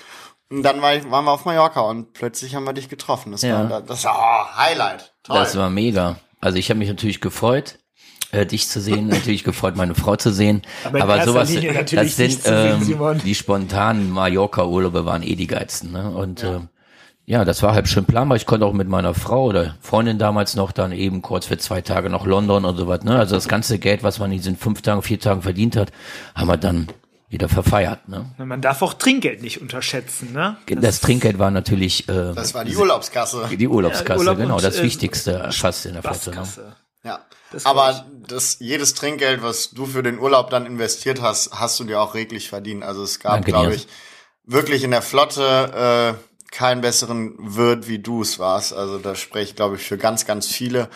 [0.50, 3.32] Und dann war ich, waren wir auf Mallorca und plötzlich haben wir dich getroffen.
[3.32, 3.70] Das Ja.
[3.70, 5.14] war das oh, Highlight.
[5.22, 5.36] Toll.
[5.38, 6.16] Das war mega.
[6.42, 7.78] Also ich habe mich natürlich gefreut,
[8.32, 10.62] äh, dich zu sehen, natürlich gefreut, meine Frau zu sehen.
[10.84, 15.22] Aber Aber, sowas, Linie natürlich das sind dich zu sehen, ähm, die spontanen Mallorca-Urlaube waren
[15.22, 15.92] eh die geilsten.
[15.92, 16.10] Ne?
[16.10, 16.62] Und ja.
[17.26, 18.36] ja, das war halt schön planbar.
[18.36, 21.82] Ich konnte auch mit meiner Frau oder Freundin damals noch dann eben kurz für zwei
[21.82, 23.02] Tage nach London und so was.
[23.02, 23.18] Ne?
[23.18, 25.92] Also das ganze Geld, was man in diesen fünf Tagen, vier Tagen verdient hat,
[26.34, 26.88] haben wir dann
[27.28, 28.08] wieder verfeiert.
[28.08, 28.26] Ne?
[28.38, 30.56] Man darf auch Trinkgeld nicht unterschätzen, ne?
[30.66, 33.48] Das, Trinkgeld war natürlich äh, Das war die Urlaubskasse.
[33.58, 36.32] die Urlaubskasse, Ja, Urlaub genau, und, das äh, Wichtigste fast in der Flotte.
[37.04, 37.24] Ja.
[37.50, 41.84] Das Aber das, jedes Trinkgeld, was du für den Urlaub dann investiert hast, hast du
[41.84, 42.82] dir auch reglich verdient.
[42.82, 43.88] Also es gab, glaube ich,
[44.44, 48.72] wirklich in der Flotte äh, keinen besseren Wirt, wie du es warst.
[48.72, 50.88] Also da spreche ich, glaube ich, für ganz, ganz viele.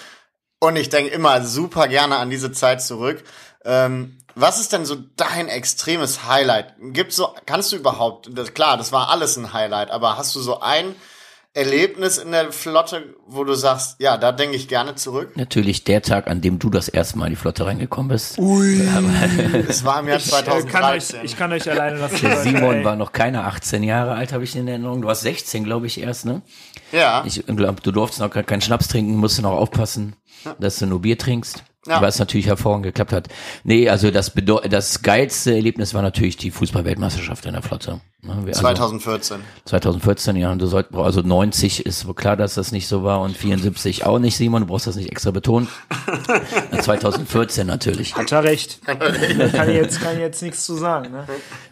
[0.60, 3.22] Und ich denke immer super gerne an diese Zeit zurück.
[3.64, 6.74] Ähm, was ist denn so dein extremes Highlight?
[6.78, 10.40] Gibt's so, kannst du überhaupt, das, klar, das war alles ein Highlight, aber hast du
[10.40, 10.94] so ein
[11.56, 15.36] Erlebnis in der Flotte, wo du sagst, ja, da denke ich gerne zurück?
[15.36, 18.38] Natürlich der Tag, an dem du das erste Mal in die Flotte reingekommen bist.
[19.68, 21.20] Es war im Jahr Ich, äh, kann euch, 2013.
[21.24, 24.44] ich kann euch alleine das Der sagen, Simon war noch keine 18 Jahre alt, habe
[24.44, 25.00] ich in Erinnerung.
[25.00, 26.42] Du warst 16, glaube ich, erst, ne?
[26.92, 27.24] ja.
[27.26, 30.14] Ich glaube, du durftest noch gar keinen Schnaps trinken, musst du noch aufpassen,
[30.60, 31.64] dass du nur Bier trinkst.
[31.87, 32.03] Ja.
[32.03, 33.29] was natürlich hervorragend geklappt hat.
[33.64, 38.01] Nee, also das bedeu das geilste Erlebnis war natürlich die Fußball-Weltmeisterschaft in der Flotte.
[38.22, 39.38] Ne, wir- also 2014.
[39.66, 43.20] 2014, ja, und du sollst, also 90 ist wohl klar, dass das nicht so war
[43.20, 45.68] und 74 auch nicht, Simon, du brauchst das nicht extra betonen.
[46.81, 48.14] 2014 natürlich.
[48.16, 48.81] Hat er recht.
[48.87, 51.25] kann ich jetzt, kann ich jetzt nichts zu sagen, ne?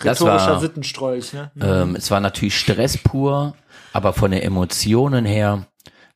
[0.03, 1.51] Das Rhetorischer war- Sittenstrolch, ne?
[1.61, 3.55] Ähm, es war natürlich Stress pur,
[3.93, 5.67] aber von den Emotionen her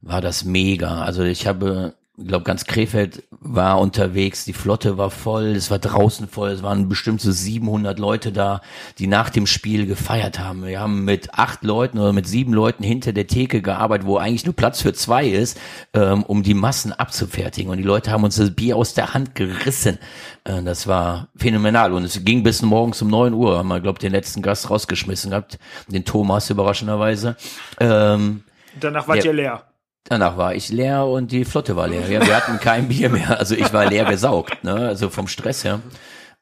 [0.01, 1.03] war das mega.
[1.03, 5.79] Also ich habe, ich glaube, ganz Krefeld war unterwegs, die Flotte war voll, es war
[5.79, 8.61] draußen voll, es waren bestimmt so 700 Leute da,
[8.99, 10.67] die nach dem Spiel gefeiert haben.
[10.67, 14.45] Wir haben mit acht Leuten oder mit sieben Leuten hinter der Theke gearbeitet, wo eigentlich
[14.45, 15.61] nur Platz für zwei ist,
[15.95, 17.71] ähm, um die Massen abzufertigen.
[17.71, 19.99] Und die Leute haben uns das Bier aus der Hand gerissen.
[20.43, 21.93] Äh, das war phänomenal.
[21.93, 23.59] Und es ging bis morgens um 9 Uhr.
[23.59, 27.37] Haben wir, glaube den letzten Gast rausgeschmissen gehabt, den Thomas überraschenderweise.
[27.79, 28.43] Ähm,
[28.81, 29.27] Danach wart Ja.
[29.27, 29.63] ihr leer.
[30.09, 32.09] Danach war ich leer und die Flotte war leer.
[32.09, 33.39] Ja, wir hatten kein Bier mehr.
[33.39, 34.75] Also ich war leer gesaugt, ne?
[34.89, 35.81] Also vom Stress her.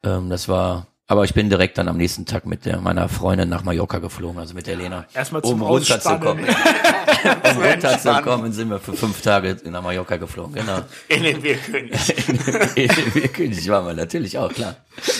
[0.03, 0.87] Ähm, das war.
[1.09, 4.39] Aber ich bin direkt dann am nächsten Tag mit der, meiner Freundin nach Mallorca geflogen,
[4.39, 5.05] also mit der Lena.
[5.13, 6.43] Erstmal zum um runterzukommen.
[6.45, 10.79] Um runterzukommen sind wir für fünf Tage nach Mallorca geflogen, genau.
[11.07, 11.93] In den Bierkönig.
[13.33, 14.75] König waren wir natürlich auch, klar.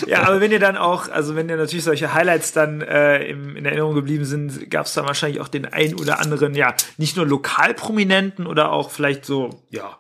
[0.05, 3.55] Ja, aber wenn ihr dann auch, also wenn ihr natürlich solche Highlights dann äh, im,
[3.55, 7.15] in Erinnerung geblieben sind, gab es dann wahrscheinlich auch den ein oder anderen, ja, nicht
[7.15, 9.97] nur Lokalprominenten oder auch vielleicht so, ja,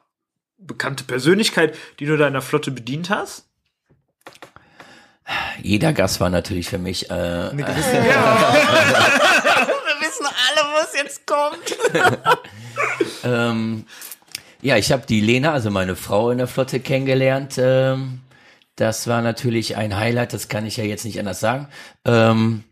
[0.57, 3.46] bekannte Persönlichkeit, die du da in der Flotte bedient hast?
[5.61, 7.13] Jeder Gast war natürlich für mich äh,
[7.57, 7.65] Wir
[9.99, 11.77] wissen alle, wo es jetzt kommt.
[13.23, 13.85] Ähm,
[14.61, 17.55] ja, ich habe die Lena, also meine Frau in der Flotte kennengelernt.
[17.57, 18.21] Ähm,
[18.75, 21.67] das war natürlich ein Highlight, das kann ich ja jetzt nicht anders sagen.
[22.05, 22.63] Ähm,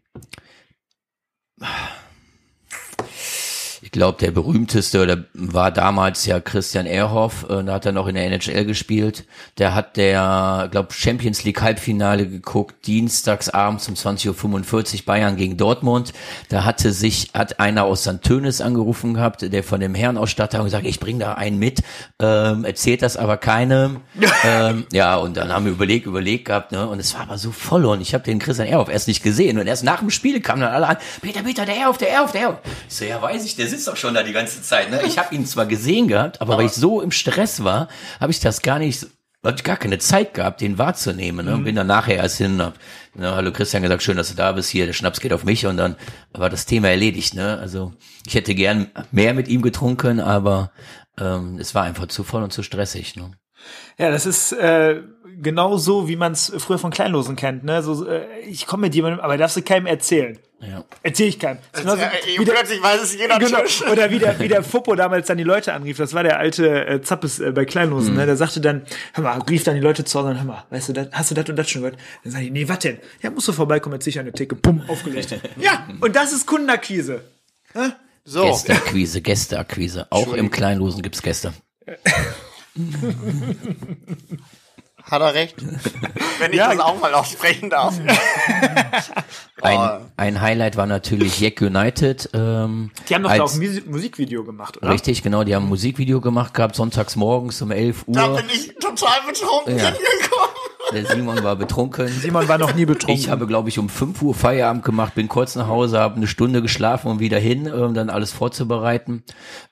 [3.96, 8.16] glaube, der berühmteste oder war damals ja Christian Ehrhoff, äh, da hat er noch in
[8.16, 9.24] der NHL gespielt.
[9.58, 15.56] Der hat der, glaube Champions League Halbfinale geguckt, dienstags abends um 20.45 Uhr Bayern gegen
[15.56, 16.12] Dortmund.
[16.50, 18.22] Da hatte sich, hat einer aus St.
[18.22, 21.82] Tönis angerufen gehabt, der von dem Herrenausstatter und gesagt, ich bringe da einen mit,
[22.22, 24.02] ähm, erzählt das aber keinem.
[24.44, 27.52] ähm, ja, und dann haben wir überlegt, überlegt gehabt, ne, und es war aber so
[27.52, 30.42] voll und ich habe den Christian Ehrhoff erst nicht gesehen und erst nach dem Spiel
[30.42, 32.60] kamen dann alle an, Peter, Peter, der Ehrhoff, der Ehrhoff, der Ehrhoff.
[32.90, 35.02] Ich so, ja, weiß ich, der sitzt doch schon da die ganze Zeit, ne.
[35.06, 37.88] Ich habe ihn zwar gesehen gehabt, aber weil ich so im Stress war,
[38.20, 39.08] habe ich das gar nicht,
[39.44, 42.62] habe ich gar keine Zeit gehabt, den wahrzunehmen, ne, und bin dann nachher erst hin,
[42.62, 42.74] hab,
[43.14, 45.66] ne, hallo Christian gesagt, schön, dass du da bist, hier, der Schnaps geht auf mich
[45.66, 45.96] und dann
[46.34, 47.94] war das Thema erledigt, ne, also
[48.26, 50.72] ich hätte gern mehr mit ihm getrunken, aber
[51.20, 53.32] ähm, es war einfach zu voll und zu stressig, ne.
[53.98, 55.02] Ja, das ist äh,
[55.42, 57.64] genau so, wie man es früher von Kleinlosen kennt.
[57.64, 57.82] Ne?
[57.82, 60.38] So, äh, ich komme mit jemandem, aber darfst du keinem erzählen.
[60.70, 60.84] Ja.
[61.04, 61.60] Erzähl ich keinem.
[61.74, 63.62] Genauso Äh, wie der- Plötzlich weiß es jeder Genau.
[63.62, 63.82] Tisch.
[63.84, 65.98] Oder wie der, wie der Fuppo damals dann die Leute anrief.
[65.98, 68.16] Das war der alte äh, Zappes äh, bei Kleinlosen.
[68.16, 68.26] Ne?
[68.26, 70.90] Der sagte dann, hör mal, rief dann die Leute zu Hause und hör mal, weißt
[70.90, 72.00] du, das, hast du das und das schon gehört?
[72.24, 72.98] Dann sag ich, nee, was denn?
[73.22, 75.36] Ja, musst du vorbeikommen, jetzt sicher eine Theke, bumm, aufgelegt.
[75.58, 77.22] ja, und das ist Kundenakquise.
[78.24, 78.44] So.
[78.46, 80.08] Gästeakquise, Gästeakquise.
[80.10, 81.54] Auch im Kleinlosen gibt's Gäste.
[85.10, 85.56] Hat er recht?
[86.40, 87.94] Wenn ich das auch mal aussprechen darf.
[89.62, 92.30] Ein, ein Highlight war natürlich Jack United.
[92.34, 94.90] Ähm, Die haben doch als, da auch ein Musi- Musikvideo gemacht, oder?
[94.90, 95.44] Richtig, genau.
[95.44, 98.38] Die haben ein Musikvideo gemacht gehabt, sonntags morgens um 11 Da Uhr.
[98.38, 99.86] bin ich total betrunken Ja.
[99.86, 100.56] hingekommen.
[100.94, 102.08] Der Simon war betrunken.
[102.08, 103.16] Simon war noch nie betrunken.
[103.20, 106.28] Ich habe, glaube ich, um 5 Uhr Feierabend gemacht, bin kurz nach Hause, habe eine
[106.28, 109.24] Stunde geschlafen und wieder hin, um dann alles vorzubereiten.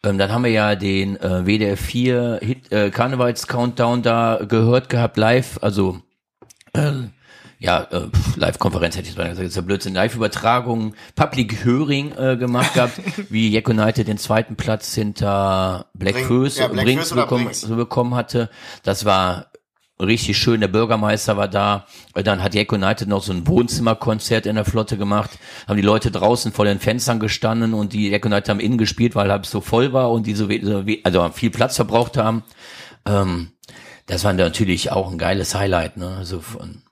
[0.03, 5.15] Ähm, dann haben wir ja den äh, WDR 4 Hit, äh, Karnevals-Countdown da gehört gehabt,
[5.23, 6.01] live, also
[6.73, 6.91] äh,
[7.57, 12.11] ja, äh, Live-Konferenz hätte ich jetzt mal gesagt, das ist ja Blödsinn, Live-Übertragung, Public Hearing
[12.17, 16.85] äh, gemacht gehabt, wie Jack United den zweiten Platz hinter Black Bring- Föß ja, Black
[16.85, 17.65] bekommen, Brinks.
[17.65, 18.49] bekommen hatte.
[18.83, 19.47] Das war
[19.97, 20.59] richtig schön.
[20.59, 21.85] Der Bürgermeister war da.
[22.15, 25.29] Dann hat Jack United noch so ein Wohnzimmerkonzert in der Flotte gemacht.
[25.69, 29.15] Haben die Leute draußen vor den Fenstern gestanden und die Jack United haben innen gespielt,
[29.15, 30.49] weil es so voll war und die so,
[31.05, 32.43] also viel Platz verbraucht haben.
[33.05, 33.52] Ähm,
[34.05, 36.15] das war natürlich auch ein geiles Highlight, ne?
[36.17, 36.83] Also von,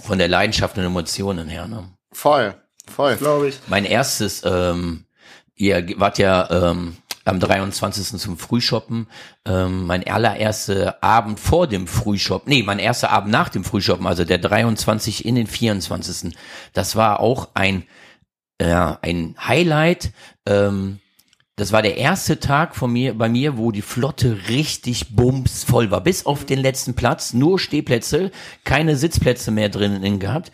[0.00, 1.88] von der Leidenschaft und Emotionen her, ne?
[2.12, 2.54] Voll,
[2.88, 3.16] voll.
[3.16, 3.60] glaube ich.
[3.68, 5.04] Mein erstes, ähm,
[5.54, 8.18] ihr wart ja ähm, am 23.
[8.18, 9.06] zum Frühshoppen.
[9.44, 14.24] Ähm, mein allererster Abend vor dem Frühshoppen, nee, mein erster Abend nach dem Frühshoppen, also
[14.24, 16.34] der 23 in den 24.
[16.72, 17.84] Das war auch ein,
[18.60, 20.12] ja, ein Highlight.
[20.46, 21.00] Ähm,
[21.60, 26.00] das war der erste Tag von mir, bei mir, wo die Flotte richtig bumsvoll war.
[26.00, 28.30] Bis auf den letzten Platz, nur Stehplätze,
[28.64, 30.52] keine Sitzplätze mehr drinnen gehabt.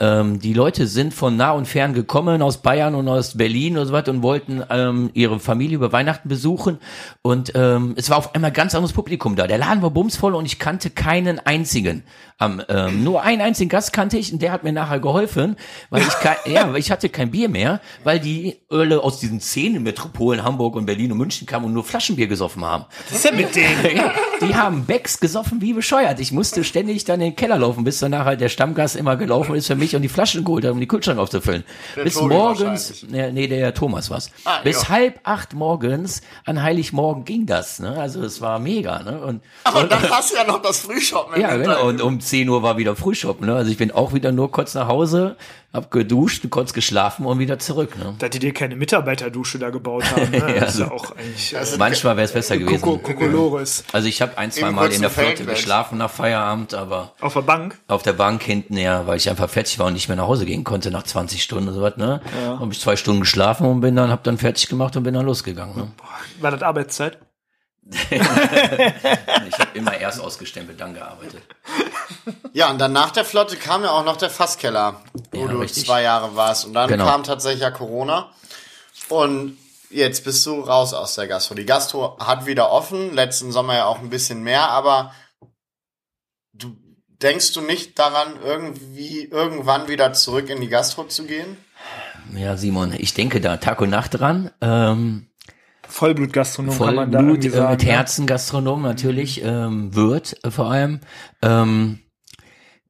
[0.00, 3.86] Ähm, die Leute sind von nah und fern gekommen, aus Bayern und aus Berlin und
[3.86, 6.78] so weiter und wollten ähm, ihre Familie über Weihnachten besuchen.
[7.22, 9.46] Und ähm, es war auf einmal ganz anderes Publikum da.
[9.46, 12.02] Der Laden war bumsvoll und ich kannte keinen einzigen.
[12.38, 15.56] Am, ähm, nur einen einzigen Gast kannte ich und der hat mir nachher geholfen,
[15.90, 19.40] weil ich kein, ja, weil ich hatte kein Bier mehr, weil die Öle aus diesen
[19.40, 22.84] zehn Metropolen Hamburg und Berlin und München kamen und nur Flaschenbier gesoffen haben.
[23.08, 23.70] Was ist denn mit denen?
[23.90, 26.20] Ja, die haben Becks gesoffen wie bescheuert.
[26.20, 29.54] Ich musste ständig dann in den Keller laufen, bis danach halt der Stammgast immer gelaufen
[29.54, 31.64] ist für mich und die Flaschen geholt hat, um die Kühlschrank aufzufüllen.
[31.96, 34.30] bis Tobi morgens, nee, nee, der Thomas war's.
[34.44, 34.88] Ah, bis ja.
[34.90, 37.80] halb acht morgens an Heiligmorgen ging das.
[37.80, 37.98] Ne?
[37.98, 39.02] Also es war mega.
[39.02, 39.20] Ne?
[39.20, 41.40] Und, Aber dann hast du ja noch das Frühshoppen.
[41.40, 41.86] ja, genau.
[41.86, 43.46] Und um 10 Uhr war wieder Frühschoppen.
[43.46, 43.54] Ne?
[43.54, 45.36] Also ich bin auch wieder nur kurz nach Hause,
[45.72, 47.96] hab geduscht, kurz geschlafen und wieder zurück.
[47.96, 48.14] Ne?
[48.18, 50.30] Dass die dir keine Mitarbeiterdusche da gebaut haben.
[50.30, 50.56] Ne?
[50.60, 52.80] Das ist ja auch eigentlich äh, Manchmal wäre es besser gewesen.
[52.82, 53.84] Koko- Kokolores.
[53.92, 57.42] Also ich habe ein, zwei Mal in der Flotte geschlafen nach Feierabend, aber Auf der
[57.42, 57.78] Bank.
[57.88, 60.44] auf der Bank hinten, ja, weil ich einfach fertig war und nicht mehr nach Hause
[60.46, 62.20] gehen konnte nach 20 Stunden und so was, ne?
[62.44, 62.58] Ja.
[62.58, 65.26] Habe ich zwei Stunden geschlafen und bin dann, hab dann fertig gemacht und bin dann
[65.26, 65.76] losgegangen.
[65.76, 65.88] Ne?
[66.40, 67.18] War das Arbeitszeit?
[69.48, 71.42] Ich habe immer erst ausgestempelt, dann gearbeitet.
[72.52, 75.00] Ja, und dann nach der Flotte kam ja auch noch der Fasskeller,
[75.32, 75.86] wo Ja, du richtig.
[75.86, 76.64] zwei Jahre warst.
[76.66, 77.06] Und dann Genau.
[77.06, 78.30] kam tatsächlich ja Corona.
[79.08, 79.58] Und
[79.90, 81.54] jetzt bist du raus aus der Gastro.
[81.54, 85.12] Die Gastro hat wieder offen, letzten Sommer ja auch ein bisschen mehr, aber
[86.52, 86.76] du
[87.22, 91.56] denkst du nicht daran, irgendwie irgendwann wieder zurück in die Gastro zu gehen?
[92.34, 94.50] Ja, Simon, ich denke da Tag und Nacht dran.
[94.60, 95.29] Ähm,
[95.90, 97.72] Vollblutgastronom kann man da Vollblut äh, sagen.
[97.72, 97.84] mit?
[97.84, 101.00] Herzengastronom natürlich, ähm, wird äh, vor allem.
[101.42, 101.98] Ähm,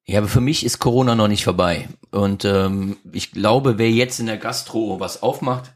[0.06, 1.88] ja, aber für mich ist Corona noch nicht vorbei.
[2.10, 5.72] Und ähm, ich glaube, wer jetzt in der Gastro was aufmacht,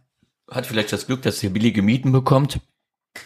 [0.51, 2.61] hat vielleicht das Glück, dass er billige Mieten bekommt.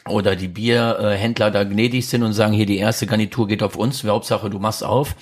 [0.07, 4.05] Oder die Bierhändler da gnädig sind und sagen, hier die erste Garnitur geht auf uns,
[4.05, 5.17] Hauptsache du machst auf.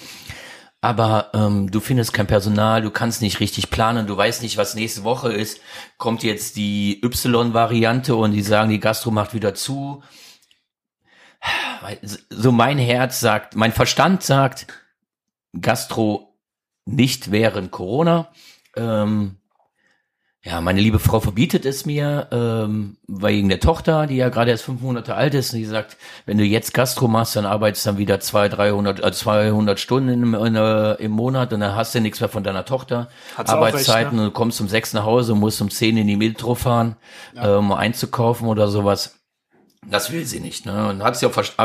[0.86, 4.76] Aber ähm, du findest kein Personal, du kannst nicht richtig planen, du weißt nicht, was
[4.76, 5.60] nächste Woche ist.
[5.98, 10.04] Kommt jetzt die Y-Variante und die sagen, die Gastro macht wieder zu.
[12.30, 14.68] So mein Herz sagt, mein Verstand sagt,
[15.60, 16.38] Gastro
[16.84, 18.28] nicht während Corona.
[18.76, 19.38] Ähm,
[20.46, 24.62] ja, meine liebe Frau verbietet es mir, ähm, wegen der Tochter, die ja gerade erst
[24.62, 27.90] fünf Monate alt ist, und die sagt, wenn du jetzt Gastro machst, dann arbeitest du
[27.90, 31.96] dann wieder zwei, 300, äh, 200 Stunden im, in, äh, im Monat und dann hast
[31.96, 33.08] du nichts mehr von deiner Tochter.
[33.36, 34.20] Hat sie auch Arbeitszeiten recht, ne?
[34.20, 36.94] und du kommst um sechs nach Hause und musst um zehn in die Metro fahren,
[37.34, 39.18] äh, um einzukaufen oder sowas.
[39.90, 40.64] Das will sie nicht.
[40.64, 40.88] Ne?
[40.88, 41.16] Und habe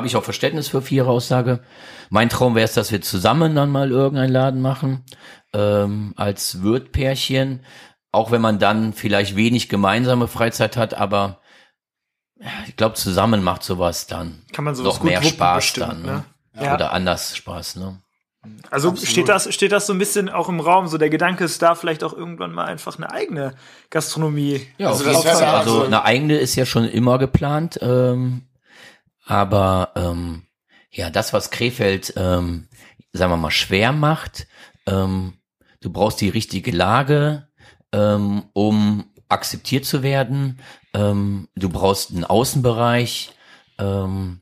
[0.07, 1.61] ich auch Verständnis für, für ihre Aussage.
[2.09, 5.05] Mein Traum wäre es, dass wir zusammen dann mal irgendeinen Laden machen,
[5.53, 7.61] ähm, als Wirtpärchen.
[8.11, 11.39] Auch wenn man dann vielleicht wenig gemeinsame Freizeit hat, aber
[12.67, 16.01] ich glaube, zusammen macht sowas dann Kann man sowas noch gut mehr Spaß bestimmt, dann.
[16.01, 16.25] ne?
[16.53, 16.65] Ne?
[16.65, 16.75] Ja.
[16.75, 17.77] Oder anders Spaß.
[17.77, 18.01] Ne?
[18.71, 21.61] Also steht das, steht das so ein bisschen auch im Raum, so der Gedanke ist
[21.61, 23.53] da vielleicht auch irgendwann mal einfach eine eigene
[23.91, 24.67] Gastronomie.
[24.79, 25.39] Ja, Also das Fall.
[25.41, 28.47] ja Also so- eine eigene ist ja schon immer geplant, ähm,
[29.25, 30.43] aber ähm,
[30.89, 32.67] ja, das, was Krefeld, ähm,
[33.13, 34.47] sagen wir mal, schwer macht,
[34.87, 35.33] ähm,
[35.81, 37.47] du brauchst die richtige Lage,
[37.91, 40.59] ähm, um akzeptiert zu werden.
[40.93, 43.31] Ähm, du brauchst einen Außenbereich,
[43.79, 44.41] ähm,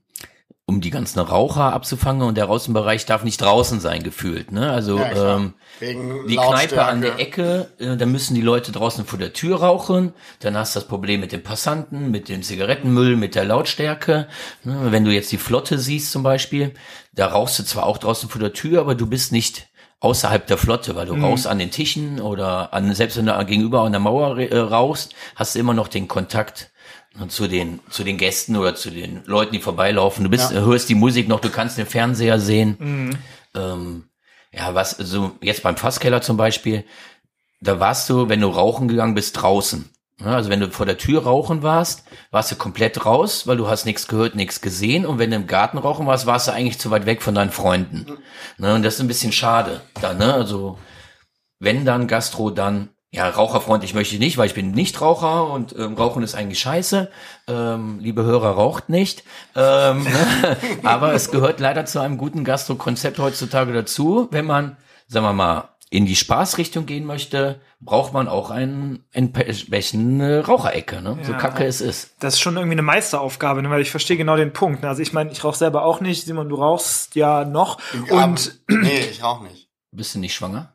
[0.65, 4.51] um die ganzen Raucher abzufangen und der Außenbereich darf nicht draußen sein, gefühlt.
[4.51, 4.71] Ne?
[4.71, 7.17] Also Ja, ähm, die Kneipe an der.
[7.17, 10.13] Ecke, äh, da müssen die Leute draußen vor der Tür rauchen.
[10.41, 14.27] Dann hast du das Problem mit den Passanten, mit dem Zigarettenmüll, mit der Lautstärke.
[14.63, 16.73] Ne, Wenn du jetzt die Flotte siehst zum Beispiel,
[17.13, 19.68] da rauchst du zwar auch draußen vor der Tür, aber du bist nicht
[20.01, 23.81] außerhalb der Flotte, weil du rauchst an den Tischen oder an, selbst wenn du gegenüber
[23.81, 26.71] an der Mauer äh, rauchst, hast du immer noch den Kontakt
[27.27, 30.23] zu den, zu den Gästen oder zu den Leuten, die vorbeilaufen.
[30.23, 30.61] Du bist, Ja.
[30.61, 33.17] hörst die Musik noch, du kannst den Fernseher sehen.
[33.55, 34.05] Ähm,
[34.53, 36.85] ja, was, so jetzt beim Fasskeller zum Beispiel,
[37.61, 39.89] da warst du, wenn du rauchen gegangen bist, draußen.
[40.19, 43.69] Ja, Also wenn du vor der Tür rauchen warst, warst du komplett raus, weil du
[43.69, 45.05] hast nichts gehört, nichts gesehen.
[45.05, 47.51] Und wenn du im Garten rauchen warst, warst du eigentlich zu weit weg von deinen
[47.51, 48.17] Freunden.
[48.57, 49.81] Ne, und das ist ein bisschen schade.
[50.01, 50.33] Dann, ne?
[50.33, 50.77] Also
[51.59, 55.75] wenn dann Gastro, dann ja raucherfreundlich möchte ich nicht, weil ich bin nicht Raucher und
[55.77, 57.09] ähm, Rauchen ist eigentlich scheiße.
[57.47, 59.23] Ähm, liebe Hörer, raucht nicht.
[59.55, 60.57] Ähm, ne?
[60.83, 64.77] Aber es gehört leider zu einem guten Gastro-Konzept heutzutage dazu, wenn man,
[65.07, 71.17] sagen wir mal, in die Spaßrichtung gehen möchte, braucht man auch einen entsprechende Raucherecke, ne?
[71.23, 71.37] so Ja.
[71.37, 72.15] kacke es ist.
[72.19, 73.69] Das ist schon irgendwie eine Meisteraufgabe, ne?
[73.69, 74.83] weil ich verstehe genau den Punkt.
[74.83, 74.89] ne?
[74.89, 76.25] Also ich meine, ich rauche selber auch nicht.
[76.25, 77.79] Simon, du rauchst ja noch.
[78.11, 79.69] Und Aber- nee, ich rauche nicht.
[79.91, 80.73] Bist du nicht schwanger?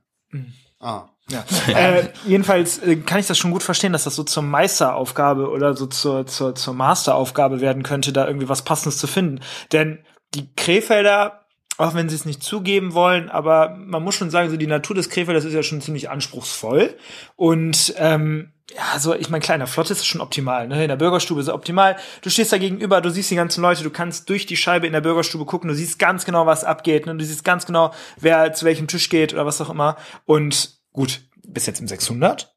[0.81, 1.05] Ah.
[1.31, 1.43] Ja.
[1.69, 5.75] äh, jedenfalls äh, kann ich das schon gut verstehen, dass das so zur Meisteraufgabe oder
[5.75, 9.41] so zur, zur, zur Masteraufgabe werden könnte, da irgendwie was Passendes zu finden.
[9.73, 11.44] Denn die Krefelder,
[11.77, 14.95] auch wenn sie es nicht zugeben wollen, aber man muss schon sagen, so die Natur
[14.95, 16.97] des Krefelders ist ja schon ziemlich anspruchsvoll.
[17.37, 20.83] Und ähm, ja, so, ich meine, kleiner Flott ist schon optimal, ne?
[20.83, 21.97] In der Bürgerstube ist optimal.
[22.23, 24.93] Du stehst da gegenüber, du siehst die ganzen Leute, du kannst durch die Scheibe in
[24.93, 27.15] der Bürgerstube gucken, du siehst ganz genau, was abgeht, ne?
[27.15, 29.97] Du siehst ganz genau, wer zu welchem Tisch geht oder was auch immer.
[30.25, 32.55] Und gut, bis jetzt im 600,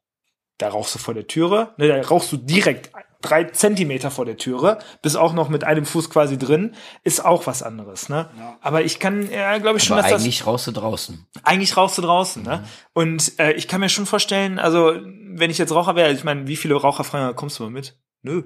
[0.56, 1.88] da rauchst du vor der Türe, ne?
[1.88, 6.08] Da rauchst du direkt drei Zentimeter vor der Türe, bist auch noch mit einem Fuß
[6.10, 8.30] quasi drin, ist auch was anderes, ne?
[8.60, 11.26] Aber ich kann, ja, glaube ich schon, Aber dass das eigentlich raus du draußen.
[11.42, 12.64] eigentlich rauchst du draußen, ne?
[12.92, 14.94] Und äh, ich kann mir schon vorstellen, also
[15.30, 17.70] wenn ich jetzt Raucher wäre, ich meine, wie viele Raucher fragen, "Ja, kommst du mal
[17.70, 17.98] mit?
[18.22, 18.44] Nö,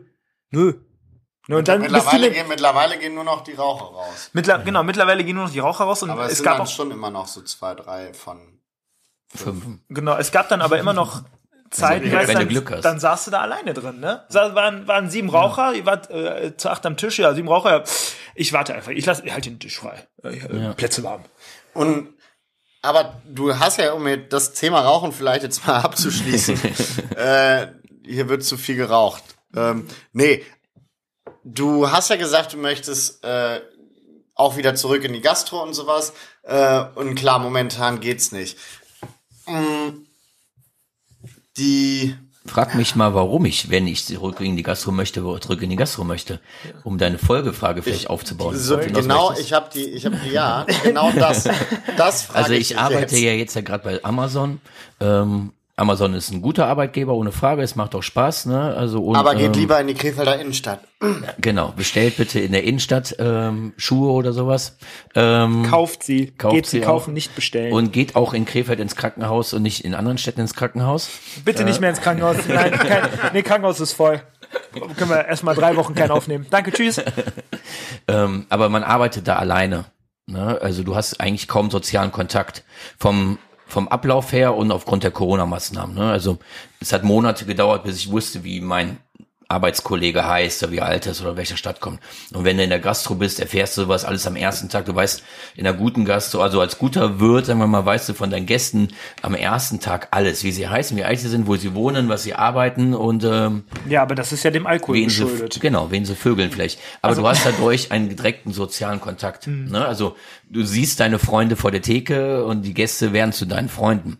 [0.50, 0.74] nö.
[1.48, 4.30] Ne, und dann bist du Mittlerweile ne, gehen, mittlerweile gehen nur noch die Raucher raus.
[4.32, 6.66] mittler, genau, mittlerweile gehen nur noch die Raucher raus und Aber es, es gab dann
[6.66, 8.60] auch, schon immer noch so zwei, drei von
[9.34, 9.64] Fünf.
[9.88, 11.22] genau, es gab dann aber immer noch
[11.72, 12.84] Zeiten, wenn weißt, du dann, Glück hast.
[12.84, 14.24] dann saßt du da alleine drin, ne?
[14.30, 17.84] Waren, waren sieben Raucher, ihr wart äh, zu acht am Tisch, ja, sieben Raucher, ja,
[18.34, 21.24] ich warte einfach, ich lasse halt den Tisch frei, äh, äh, Plätze warm.
[21.74, 22.08] Und
[22.82, 26.58] aber du hast ja, um das Thema Rauchen vielleicht jetzt mal abzuschließen,
[27.16, 27.68] äh,
[28.04, 29.22] hier wird zu viel geraucht.
[29.54, 30.44] Ähm, nee,
[31.44, 33.60] du hast ja gesagt, du möchtest äh,
[34.34, 36.12] auch wieder zurück in die Gastro und sowas.
[36.42, 38.58] Äh, und klar, momentan geht's nicht.
[39.46, 40.04] Mm,
[41.56, 45.70] Die Frag mich mal, warum ich, wenn ich zurück in die Gastro möchte, zurück in
[45.70, 46.40] die Gastro möchte,
[46.82, 48.56] um deine Folgefrage vielleicht aufzubauen.
[48.56, 51.44] so, Worauf du hinaus genau, ich habe die, ich habe die, ja, genau das,
[51.96, 53.22] das frage Also ich dich arbeite jetzt.
[53.22, 54.60] ja jetzt ja gerade bei Amazon.
[54.98, 57.62] Ähm, Amazon ist ein guter Arbeitgeber, ohne Frage.
[57.62, 58.74] Es macht auch Spaß, ne?
[58.76, 60.80] Also und, aber geht ähm, lieber in die Krefelder Innenstadt.
[61.40, 64.76] Genau, bestellt bitte in der Innenstadt ähm, Schuhe oder sowas.
[65.14, 67.14] Ähm, Kauft sie, Kauft geht sie sie kaufen, auch.
[67.14, 67.72] nicht bestellen.
[67.72, 71.08] und geht auch in Krefeld ins Krankenhaus und nicht in anderen Städten ins Krankenhaus.
[71.44, 72.36] Bitte nicht mehr ins Krankenhaus.
[72.48, 74.20] Nein, kein, nee, Krankenhaus ist voll.
[74.96, 76.46] Können wir erstmal drei Wochen keinen aufnehmen.
[76.50, 77.00] Danke, tschüss.
[78.08, 79.84] Ähm, aber man arbeitet da alleine.
[80.26, 80.58] Ne?
[80.60, 82.64] Also du hast eigentlich kaum sozialen Kontakt
[82.98, 83.38] vom
[83.72, 85.94] vom Ablauf her und aufgrund der Corona-Maßnahmen.
[85.94, 86.10] Ne?
[86.10, 86.38] Also
[86.78, 88.98] es hat Monate gedauert, bis ich wusste, wie mein
[89.52, 92.00] Arbeitskollege heißt oder wie er alt ist oder welcher Stadt kommt.
[92.32, 94.86] Und wenn du in der Gastro bist, erfährst du sowas alles am ersten Tag.
[94.86, 95.22] Du weißt
[95.56, 98.46] in der guten Gastro, also als guter Wirt, sagen wir mal, weißt du von deinen
[98.46, 98.88] Gästen
[99.22, 102.22] am ersten Tag alles, wie sie heißen, wie alt sie sind, wo sie wohnen, was
[102.24, 105.60] sie arbeiten und ähm, Ja, aber das ist ja dem Alkohol wen sie, geschuldet.
[105.60, 106.80] genau, wen sie vögeln vielleicht.
[107.02, 109.46] Aber Also- du hast dadurch einen direkten sozialen Kontakt.
[109.46, 109.84] Ne?
[109.84, 110.16] Also
[110.50, 114.18] du siehst deine Freunde vor der Theke und die Gäste werden zu deinen Freunden.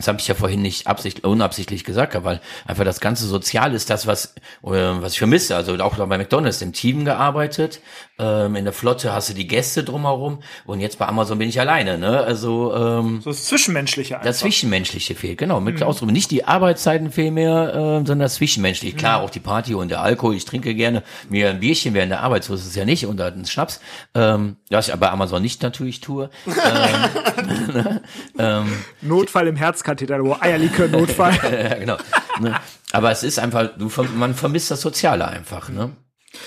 [0.00, 3.90] Das habe ich ja vorhin nicht absichtlich, unabsichtlich gesagt, weil einfach das ganze Sozial ist
[3.90, 5.54] das, was, äh, was ich vermisse.
[5.54, 7.80] Also auch bei McDonalds im Team gearbeitet,
[8.18, 11.60] ähm, in der Flotte hast du die Gäste drumherum und jetzt bei Amazon bin ich
[11.60, 11.98] alleine.
[11.98, 12.18] Ne?
[12.18, 14.26] Also ähm, So das Zwischenmenschliche einfach.
[14.26, 15.60] das Zwischenmenschliche fehlt, genau.
[15.60, 16.10] Mit Ausdruck.
[16.10, 18.96] Nicht die Arbeitszeiten fehlen mehr, äh, sondern das Zwischenmenschliche.
[18.96, 20.34] Klar, auch die Party und der Alkohol.
[20.34, 23.20] Ich trinke gerne mir ein Bierchen während der Arbeit, so ist es ja nicht, und
[23.20, 23.80] einen Schnaps.
[24.14, 26.30] Ähm, was ich bei Amazon nicht natürlich tue.
[29.02, 31.32] Notfall im Herzkatheter, wo Eierlikör Notfall.
[31.70, 31.96] ja, genau.
[32.40, 32.58] Ne?
[32.90, 35.68] Aber es ist einfach, du, man vermisst das Soziale einfach.
[35.68, 35.92] Ne?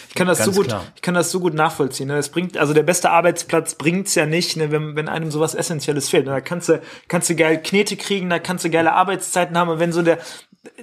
[0.10, 0.86] Ich kann das Ganz so gut, klar.
[0.96, 2.08] ich kann das so gut nachvollziehen.
[2.08, 2.18] Ne?
[2.18, 6.10] Es bringt, also der beste Arbeitsplatz bringt's ja nicht, ne, wenn, wenn einem sowas Essentielles
[6.10, 6.28] fehlt.
[6.28, 9.70] Da kannst du, kannst du geil Knete kriegen, da kannst du geile Arbeitszeiten haben.
[9.70, 10.20] Und wenn so der,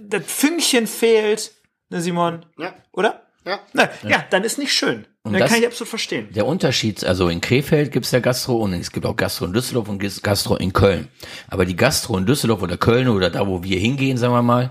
[0.00, 1.52] das Fünkchen fehlt,
[1.90, 2.46] ne, Simon?
[2.58, 2.74] Ja.
[2.92, 3.22] Oder?
[3.44, 3.60] Ja.
[3.74, 4.24] Na, ja.
[4.30, 5.06] dann ist nicht schön.
[5.28, 6.28] Ne, das- kann ich absolut verstehen.
[6.32, 9.88] Der Unterschied, also in Krefeld gibt's ja Gastro und es gibt auch Gastro in Düsseldorf
[9.88, 11.08] und Gastro in Köln.
[11.48, 14.70] Aber die Gastro in Düsseldorf oder Köln oder da, wo wir hingehen, sagen wir mal,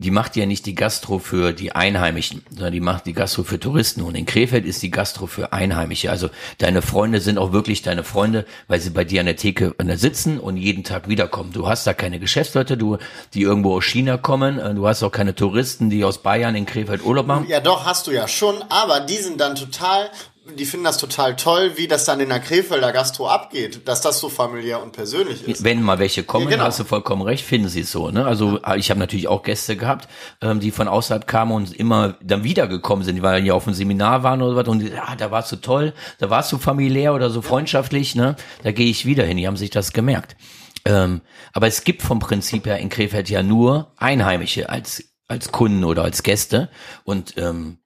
[0.00, 3.58] die macht ja nicht die Gastro für die Einheimischen, sondern die macht die Gastro für
[3.58, 4.02] Touristen.
[4.02, 6.08] Und in Krefeld ist die Gastro für Einheimische.
[6.08, 9.74] Also deine Freunde sind auch wirklich deine Freunde, weil sie bei dir an der Theke
[9.76, 11.52] äh, sitzen und jeden Tag wiederkommen.
[11.52, 12.98] Du hast da keine Geschäftsleute, du,
[13.34, 14.60] die irgendwo aus China kommen.
[14.60, 17.46] äh, Du hast auch keine Touristen, die aus Bayern in Krefeld Urlaub machen.
[17.48, 20.10] Ja, doch, hast du ja schon, aber die sind dann total,
[20.56, 24.18] die finden das total toll, wie das dann in der Krefelder Gastro abgeht, dass das
[24.18, 25.64] so familiär und persönlich ist.
[25.64, 26.64] Wenn mal welche kommen, Ja, genau.
[26.64, 28.10] hast du vollkommen recht, finden sie es so.
[28.10, 28.24] Ne?
[28.26, 30.08] Also ich habe natürlich auch Gäste gehabt,
[30.40, 34.22] ähm, die von außerhalb kamen und immer dann wiedergekommen sind, weil die auf einem Seminar
[34.22, 37.42] waren oder was und ja, da warst du toll, da warst du familiär oder so
[37.42, 38.36] freundschaftlich, ne?
[38.62, 39.36] Da gehe ich wieder hin.
[39.36, 40.36] Die haben sich das gemerkt.
[40.84, 41.20] Ähm,
[41.52, 46.04] aber es gibt vom Prinzip her in Krefeld ja nur Einheimische als als Kunden oder
[46.04, 46.70] als Gäste
[47.04, 47.78] und ähm,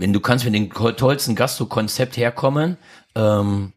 [0.00, 2.78] wenn du kannst mit dem tollsten Gastro-Konzept herkommen,
[3.14, 3.74] ähm,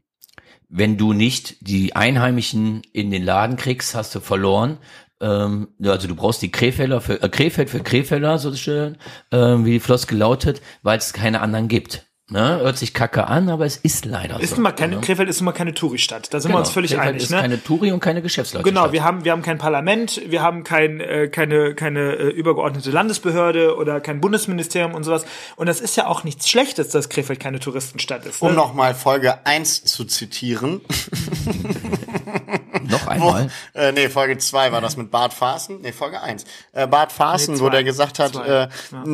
[0.69, 4.77] wenn du nicht die Einheimischen in den Laden kriegst, hast du verloren.
[5.19, 8.97] Ähm, also du brauchst die Krefelder für äh, Krefeld für Krefelder, so schön,
[9.31, 12.05] ähm, wie die Floskel lautet, weil es keine anderen gibt.
[12.33, 12.61] Ne?
[12.61, 14.55] Hört sich kacke an, aber es ist leider Ist so.
[14.55, 15.01] nun mal keine, ne?
[15.01, 16.33] Krefeld ist nun mal keine Touri-Stadt.
[16.33, 16.57] Da sind Genau.
[16.57, 17.21] wir uns völlig Krefeld einig.
[17.23, 17.39] ist Ne?
[17.41, 18.63] keine Touri und keine Geschäftsleute.
[18.67, 22.89] Genau, wir haben, wir haben kein Parlament, wir haben kein, äh, keine, keine äh, übergeordnete
[22.89, 25.25] Landesbehörde oder kein Bundesministerium und sowas.
[25.57, 28.41] Und das ist ja auch nichts Schlechtes, dass Krefeld keine Touristenstadt ist.
[28.41, 28.49] Ne?
[28.49, 30.81] Um nochmal Folge 1 zu zitieren.
[32.89, 33.49] noch einmal.
[33.73, 35.81] Äh, nee, Folge 2 war das mit Bart Farsen.
[35.81, 36.45] Nee, Folge 1.
[36.73, 38.63] Äh, Bart Farsen, Nee, wo der gesagt hat, Zwei.
[38.63, 38.67] äh,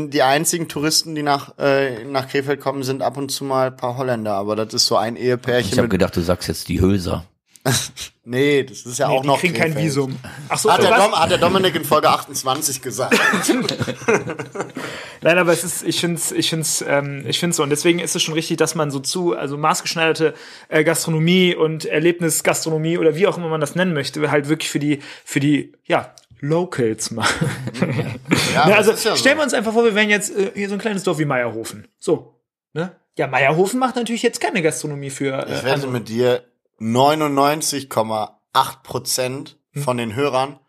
[0.10, 3.78] die einzigen Touristen, die nach, äh, nach Krefeld kommen, sind ab und zu mal ein
[3.78, 4.34] paar Holländer.
[4.34, 5.92] Aber das ist so ein Ich Ehepärchen habe mit...
[5.92, 7.26] gedacht, du sagst jetzt die Hülser.
[8.32, 9.86] Nee, das ist ja Nee, auch die noch kriegen kein Krefeld.
[9.88, 10.20] Visum.
[10.50, 10.96] Ach so, Hat der?
[10.96, 13.20] Dom, hat der Dominik in Folge 28 gesagt.
[15.22, 17.64] Nein, aber es ist, ich finde es, ich find's, ähm, ich find's so.
[17.64, 20.36] Und deswegen ist es schon richtig, dass man so zu, also maßgeschneiderte
[20.68, 24.80] äh, Gastronomie und Erlebnisgastronomie oder wie auch immer man das nennen möchte, halt wirklich für
[24.80, 27.34] die, für die, ja, Locals macht.
[28.54, 30.70] Ja, ne, das also ja stellen wir uns einfach vor, wir wären jetzt äh, hier
[30.70, 31.88] so ein kleines Dorf wie Meierhofen.
[32.00, 32.36] So.
[32.74, 32.96] Ne?
[33.16, 35.46] Ja, Meierhofen macht natürlich jetzt keine Gastronomie für.
[35.48, 36.44] Ich Äh, wette mit dir,
[36.80, 40.60] 99,8 Prozent von den Hörern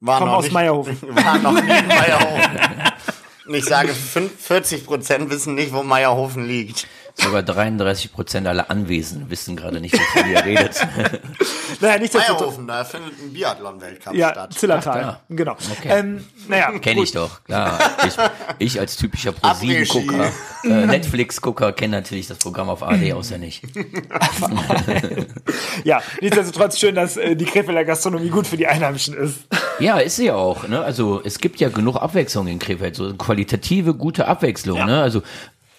[0.00, 0.96] waren Kommen noch aus nicht, Meierhofen.
[1.16, 2.58] waren noch nie in Meierhofen.
[3.46, 6.86] Und ich sage, 40 Prozent wissen nicht, wo Meierhofen liegt.
[7.20, 10.86] Sogar 33 Prozent aller Anwesenden wissen gerade nicht, wovon ihr redet.
[11.80, 14.54] naja, nicht Meierhofen, da findet ein Biathlon-Weltcup Ja, statt.
[14.54, 15.04] Zillertal.
[15.04, 15.56] Ach, Genau.
[15.78, 15.88] Okay.
[15.90, 17.78] Ähm, naja, Kenne ich doch, klar.
[18.06, 18.14] Ich,
[18.58, 20.30] ich als typischer ProSieben-Gucker,
[20.64, 23.62] äh, Netflix-Gucker, kenne natürlich das Programm auf AD auswendig.
[25.84, 29.40] Ja, nichtsdestotrotz schön, dass äh, die Krefelder Gastronomie gut für die Einheimischen ist.
[29.78, 30.66] Ja, ist sie ja auch.
[30.68, 30.80] Ne?
[30.80, 34.84] Also es gibt ja genug Abwechslung in Krefeld, so qualitative, gute Abwechslung.
[34.84, 35.00] Ne?
[35.00, 35.22] Also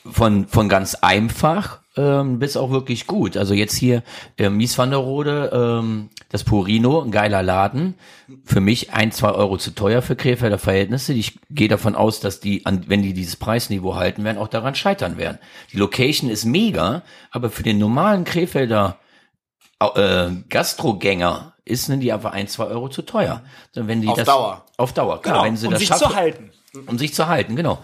[0.06, 3.36] von, von ganz einfach ähm, bis auch wirklich gut.
[3.36, 4.04] Also jetzt hier
[4.38, 7.96] äh, Mies van der Rode, ähm, das Purino, ein geiler Laden.
[8.46, 11.14] Für mich ein, zwei Euro zu teuer für Krefelder Verhältnisse.
[11.14, 14.76] Ich gehe davon aus, dass die, an, wenn die dieses Preisniveau halten werden, auch daran
[14.76, 15.40] scheitern werden.
[15.74, 18.98] Die Location ist mega, aber für den normalen Krefelder
[19.96, 23.44] äh, Gastrogänger ist ne, die aber ein, zwei Euro zu teuer.
[23.74, 24.66] Wenn die Auf das, Dauer.
[24.78, 25.36] Auf Dauer, klar.
[25.36, 26.52] Genau, wenn sie um das sich schaffen, zu halten.
[26.88, 27.80] um sich zu halten, genau.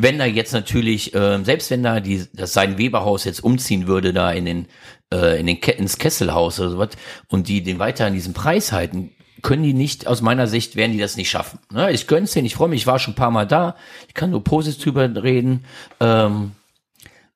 [0.00, 4.12] Wenn da jetzt natürlich, ähm, selbst wenn da die, das sein Weberhaus jetzt umziehen würde,
[4.12, 4.66] da in den,
[5.12, 6.90] äh, in den Ke ins Kesselhaus oder sowas,
[7.26, 9.10] und die den weiter an diesem Preis halten,
[9.42, 11.58] können die nicht, aus meiner Sicht, werden die das nicht schaffen.
[11.72, 11.90] Ne?
[11.90, 13.74] Ich gönn's denen, ich freue mich, ich war schon ein paar Mal da,
[14.06, 15.64] ich kann nur positiv reden,
[15.98, 16.52] ähm,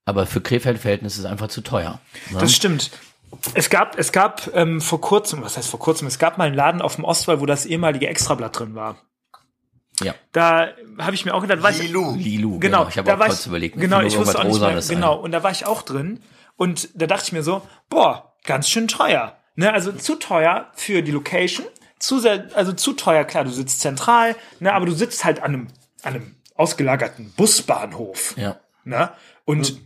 [0.04, 2.00] aber für Krefeld-Verhältnisse ist es einfach zu teuer.
[2.30, 2.38] Ne?
[2.38, 2.92] Das stimmt.
[3.54, 6.54] Es gab, es gab ähm, vor kurzem, was heißt vor kurzem, es gab mal einen
[6.54, 8.98] Laden auf dem Ostwall, wo das ehemalige Extrablatt drin war.
[10.00, 10.14] Ja.
[10.32, 10.68] Da
[10.98, 12.14] habe ich mir auch gedacht, ich, Lilu.
[12.16, 13.78] Lilu, genau, Ich habe da auch war kurz ich, überlegt.
[13.78, 15.12] genau, mir ich wusste auch irgendwas nicht mehr, ein.
[15.12, 16.20] genau, und da war ich auch drin
[16.56, 19.36] und da dachte ich mir so, boah, ganz schön teuer.
[19.54, 21.66] Ne, also zu teuer für die Location,
[21.98, 25.52] zu sehr, also zu teuer, klar, du sitzt zentral, ne, aber du sitzt halt an
[25.52, 25.68] einem,
[26.02, 28.34] an einem ausgelagerten Busbahnhof.
[28.38, 28.56] Ja.
[28.84, 29.10] Ne?
[29.44, 29.78] Und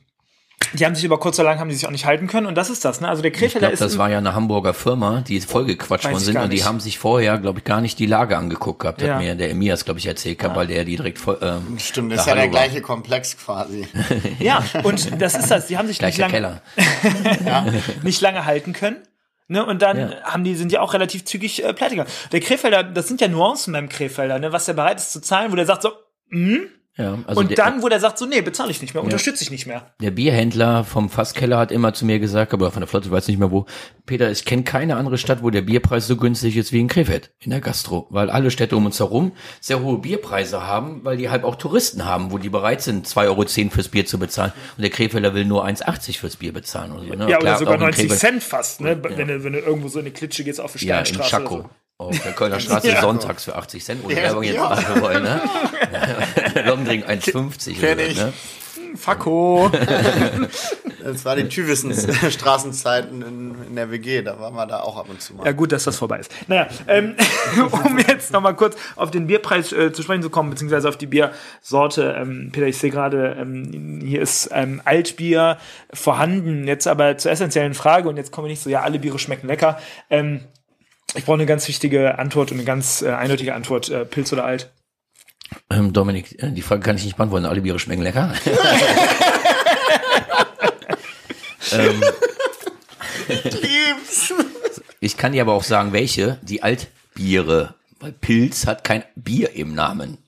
[0.80, 2.54] die haben sich über kurz oder lang haben die sich auch nicht halten können und
[2.54, 3.08] das ist das, ne?
[3.08, 6.16] Also der Ich Krefelder glaube, ist das war ja eine Hamburger Firma, die vollgequatscht worden
[6.16, 9.02] ich sind und die haben sich vorher, glaube ich, gar nicht die Lage angeguckt gehabt.
[9.02, 9.14] Ja.
[9.14, 12.12] Hat mir der Emias, glaube ich, erzählt gehabt, weil der die direkt voll, ähm, Stimmt,
[12.12, 12.60] da das ist ja der Hallo war.
[12.62, 13.86] gleiche Komplex quasi.
[14.38, 15.66] Ja, und das ist das.
[15.66, 17.72] Die haben sich nicht Gleicher lange, Keller.
[18.02, 18.96] nicht lange halten können.
[19.48, 20.22] Ne, und dann Ja.
[20.24, 22.10] haben die, sind die auch relativ zügig äh, pleite gegangen.
[22.32, 25.52] Der Krefelder, das sind ja Nuancen beim Krefelder, ne, was der bereit ist zu zahlen,
[25.52, 25.90] wo der sagt so,
[26.98, 29.44] Ja, also und der, dann, wo der sagt so, nee, bezahle ich nicht mehr, unterstütze
[29.44, 29.92] ich nicht mehr.
[30.00, 33.28] der Bierhändler vom Fasskeller hat immer zu mir gesagt, aber von der Flotte, ich weiß
[33.28, 33.66] nicht mehr wo,
[34.06, 37.32] Peter, ich kenne keine andere Stadt, wo der Bierpreis so günstig ist wie in Krefeld,
[37.38, 38.06] in der Gastro.
[38.10, 42.04] Weil alle Städte um uns herum sehr hohe Bierpreise haben, weil die halt auch Touristen
[42.06, 44.52] haben, wo die bereit sind, 2,10 Euro fürs Bier zu bezahlen.
[44.76, 46.92] Und der Krefelder will nur 1,80 fürs Bier bezahlen.
[46.92, 47.30] Oder so, ne?
[47.30, 49.58] Ja, Klar, oder sogar auch in 90 Krefeld- Cent fast, ne, wenn, du, wenn du
[49.58, 51.04] irgendwo so in eine Klitsche gehst auf die Ja, in.
[51.04, 51.68] Chaco.
[51.98, 53.00] Auf der Kölner Straße Ja.
[53.00, 54.68] sonntags für 80 Cent, ohne Ja, Werbung jetzt ja.
[54.68, 55.40] machen wollen, ne?
[56.66, 58.16] Longdrink 1,50 Kenn oder so, ich.
[58.18, 58.32] ne?
[58.96, 59.70] Facko.
[61.04, 65.22] Das war die Tüwissen-Straßenzeiten in, in der WG, da waren wir da auch ab und
[65.22, 65.46] zu mal.
[65.46, 66.32] Ja, gut, dass das vorbei ist.
[66.48, 67.14] Naja, ähm,
[67.70, 71.06] um jetzt nochmal kurz auf den Bierpreis äh, zu sprechen zu kommen, beziehungsweise auf die
[71.06, 72.16] Biersorte.
[72.18, 75.58] Ähm, Peter, ich sehe gerade, ähm, hier ist ähm, Altbier
[75.92, 76.66] vorhanden.
[76.66, 79.46] Jetzt aber zur essentiellen Frage, und jetzt kommen wir nicht so, ja, alle Biere schmecken
[79.46, 79.78] lecker.
[81.16, 83.88] Ich brauche eine ganz wichtige Antwort und eine ganz äh, eindeutige Antwort.
[83.88, 84.70] Äh, Pilz oder Alt?
[85.70, 87.46] Ähm, Dominik, äh, die Frage kann ich nicht beantworten.
[87.46, 88.34] Alle Biere schmecken lecker.
[91.72, 92.02] ähm,
[95.00, 96.38] ich kann dir aber auch sagen, welche.
[96.42, 97.74] Die Altbiere.
[97.98, 100.18] Weil Pilz hat kein Bier im Namen.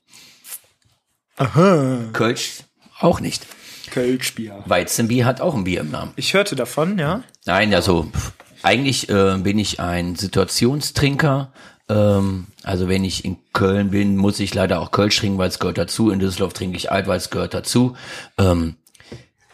[1.37, 1.99] Aha.
[2.13, 2.65] Kölsch
[2.99, 3.47] auch nicht.
[3.91, 4.63] Kölschbier.
[4.67, 6.13] Weizenbier hat auch ein Bier im Namen.
[6.17, 7.23] Ich hörte davon, ja.
[7.47, 8.33] Nein, also pff,
[8.63, 11.53] eigentlich äh, bin ich ein Situationstrinker.
[11.89, 15.59] Ähm, also wenn ich in Köln bin, muss ich leider auch Kölsch trinken, weil es
[15.59, 16.11] gehört dazu.
[16.11, 17.97] In Düsseldorf trinke ich Alt, weil es gehört dazu.
[18.37, 18.75] Ähm,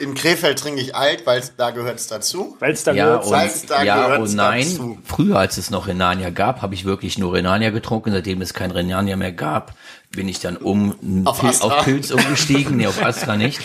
[0.01, 2.57] in Krefeld trinke ich alt, weil da gehört es dazu.
[2.59, 3.27] Weil es da Ja, wird.
[3.27, 4.99] Salz, da und, ja gehört's und nein, dazu.
[5.05, 8.11] früher als es noch Renania gab, habe ich wirklich nur Renania getrunken.
[8.11, 9.75] Seitdem es kein Renania mehr gab,
[10.11, 11.67] bin ich dann um Auf Pil- Astra.
[11.79, 12.77] auf Pilz umgestiegen.
[12.77, 13.61] nee, auf Astra nicht.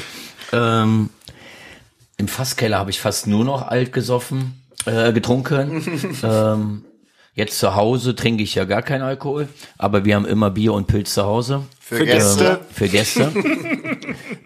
[0.53, 1.09] Ähm,
[2.17, 4.53] Im Fasskeller habe ich fast nur noch alt gesoffen,
[4.89, 5.83] äh, getrunken.
[6.23, 6.85] ähm,
[7.33, 10.87] jetzt zu Hause trinke ich ja gar keinen Alkohol, aber wir haben immer Bier und
[10.87, 11.63] Pilz zu Hause.
[11.79, 12.59] Für Gäste.
[12.61, 13.31] Ähm, für Gäste.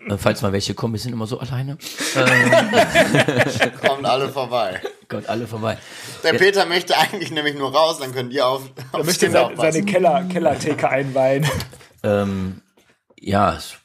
[0.07, 1.77] Äh, Falls mal welche kommen, wir sind immer so alleine.
[3.85, 4.79] Kommt alle vorbei.
[5.09, 5.77] Gott, alle vorbei.
[6.23, 8.63] Der Peter möchte eigentlich nämlich nur raus, dann könnt ihr auf,
[8.93, 11.45] Er möchte seine, seine Keller, Kellertheke einweihen.
[12.03, 12.61] Ähm,
[13.19, 13.75] ja, es,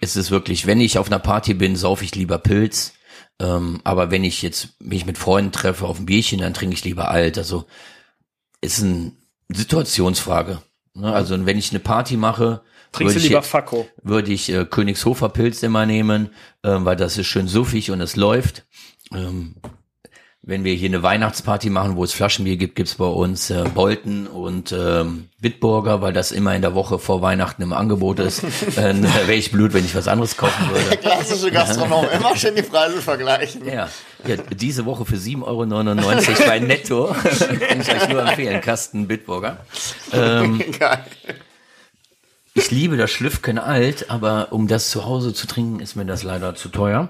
[0.00, 2.94] es ist wirklich, wenn ich auf einer Party bin, saufe ich lieber Pilz.
[3.38, 6.84] Ähm, aber wenn ich jetzt mich mit Freunden treffe auf ein Bierchen, dann trinke ich
[6.84, 7.38] lieber alt.
[7.38, 7.66] Also
[8.60, 9.12] ist eine
[9.48, 10.62] Situationsfrage.
[10.94, 11.12] Ne?
[11.12, 13.88] Also wenn ich eine Party mache, Trinkst du würde ich, lieber Fakko?
[14.02, 16.30] würde ich äh, Königshofer Pilz immer nehmen,
[16.62, 18.66] ähm, weil das ist schön suffig und es läuft.
[19.14, 19.56] Ähm,
[20.44, 24.26] wenn wir hier eine Weihnachtsparty machen, wo es Flaschenbier gibt, gibt's bei uns äh, Bolten
[24.26, 28.42] und ähm, Bitburger, weil das immer in der Woche vor Weihnachten im Angebot ist.
[28.76, 30.96] äh, Wäre ich blöd, wenn ich was anderes kaufen würde.
[30.96, 33.64] Klassische Gastronom, immer schön die Preise vergleichen.
[33.64, 33.88] Ja,
[34.26, 37.06] ja diese Woche für 7,99 Euro bei Netto.
[37.68, 39.58] Kann ich euch nur empfehlen, Kasten Bitburger.
[40.12, 41.04] Ähm, Geil.
[42.54, 46.24] Ich liebe das Schlüffken alt, aber um das zu Hause zu trinken, ist mir das
[46.24, 47.08] leider zu teuer.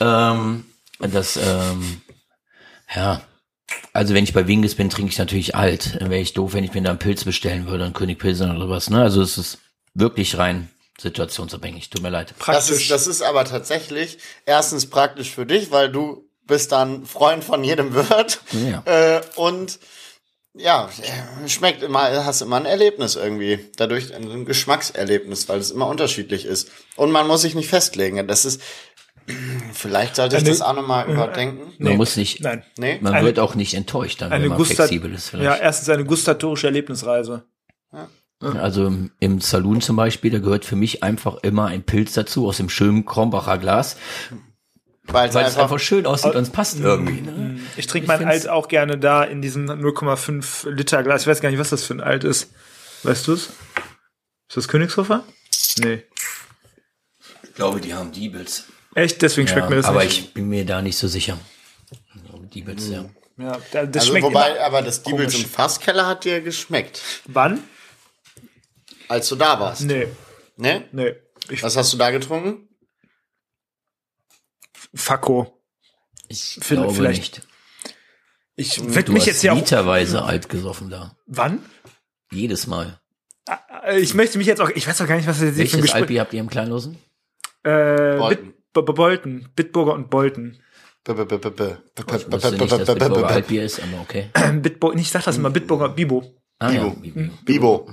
[0.00, 0.66] Ähm,
[0.98, 2.02] das, ähm,
[2.94, 3.22] ja,
[3.92, 5.98] also wenn ich bei Wingis bin, trinke ich natürlich alt.
[6.00, 8.68] Wäre ich doof, wenn ich mir da einen Pilz bestellen würde, einen König Pilsen oder
[8.68, 8.90] was.
[8.90, 9.00] Ne?
[9.00, 9.58] Also es ist
[9.94, 10.68] wirklich rein
[11.00, 11.90] situationsabhängig.
[11.90, 12.34] Tut mir leid.
[12.46, 17.42] Das ist, das ist aber tatsächlich erstens praktisch für dich, weil du bist dann Freund
[17.42, 18.40] von jedem Wirt.
[18.52, 18.82] Ja.
[18.86, 19.78] Äh, und
[20.56, 20.88] ja,
[21.48, 23.58] schmeckt immer, hast immer ein Erlebnis irgendwie.
[23.76, 26.70] Dadurch ein Geschmackserlebnis, weil es immer unterschiedlich ist.
[26.94, 28.24] Und man muss sich nicht festlegen.
[28.28, 28.60] Das ist,
[29.72, 31.72] vielleicht sollte ich Eine- das auch nochmal überdenken.
[31.78, 32.62] Man muss nicht, Nein.
[32.78, 32.98] Nee?
[33.00, 35.62] man Eine- wird auch nicht enttäuscht, dann, wenn man Gustat flexibel ist ja, vielleicht.
[35.62, 37.44] erstens eine gustatorische Erlebnisreise.
[38.40, 42.46] Also im, im Saloon zum Beispiel, da gehört für mich einfach immer ein Pilz dazu
[42.46, 43.96] aus dem schönen Krombacher Glas,
[45.04, 47.22] Weil es weil es einfach, einfach schön aussieht und es passt irgendwie.
[47.22, 47.58] Ne?
[47.76, 51.22] Ich trinke mein Alt auch gerne da in diesem 0,5 Liter Glas.
[51.22, 52.50] Ich weiß gar nicht, was das für ein Alt ist.
[53.02, 53.46] Weißt du es?
[54.48, 55.24] Ist das Königshofer?
[55.78, 56.02] Nee.
[57.44, 58.64] Ich glaube, die haben Diebels.
[58.94, 59.22] Echt?
[59.22, 60.18] Deswegen schmeckt mir das aber nicht.
[60.20, 61.38] ich bin mir da nicht so sicher.
[62.14, 63.04] Ich glaube, Diebels, ja.
[63.38, 65.44] ja, da- das also schmeckt wobei, immer aber das Diebels komisch.
[65.46, 67.62] im Fasskeller hat dir geschmeckt, Wann?
[69.08, 69.82] als du da warst.
[69.82, 70.08] Nee,
[70.56, 70.88] Ne?
[70.92, 71.14] nee.
[71.50, 72.68] Ich, Was hast du da getrunken?
[74.94, 75.60] Fakko.
[76.28, 77.48] Ich Vielleicht- glaube vielleicht- nicht.
[78.56, 79.56] Ich würde Du mich hast jetzt ja auch.
[79.56, 81.16] literweise alt gesoffen da.
[81.26, 81.64] Wann?
[82.30, 83.00] Jedes Mal.
[83.84, 84.70] Äh, Ich möchte mich jetzt auch.
[84.70, 85.94] Ich weiß doch gar nicht, was das jetzt hier für ein Welches.
[85.96, 86.96] Altbier habt ihr im Kleinlosen?
[87.64, 88.54] Äh, Bolten.
[88.82, 89.48] Bolten.
[89.54, 90.58] Bitburger und Bolten.
[91.04, 91.74] B- b- b- b- b- b-
[92.16, 94.30] Ich wusste nicht, dass Bitburger Altbier ist, aber okay.
[94.62, 96.24] Bitburger, ich sag das immer, Bitburger Bibo.
[96.58, 96.88] Ah, ja.
[96.88, 97.30] Bibo.
[97.44, 97.88] Bibo.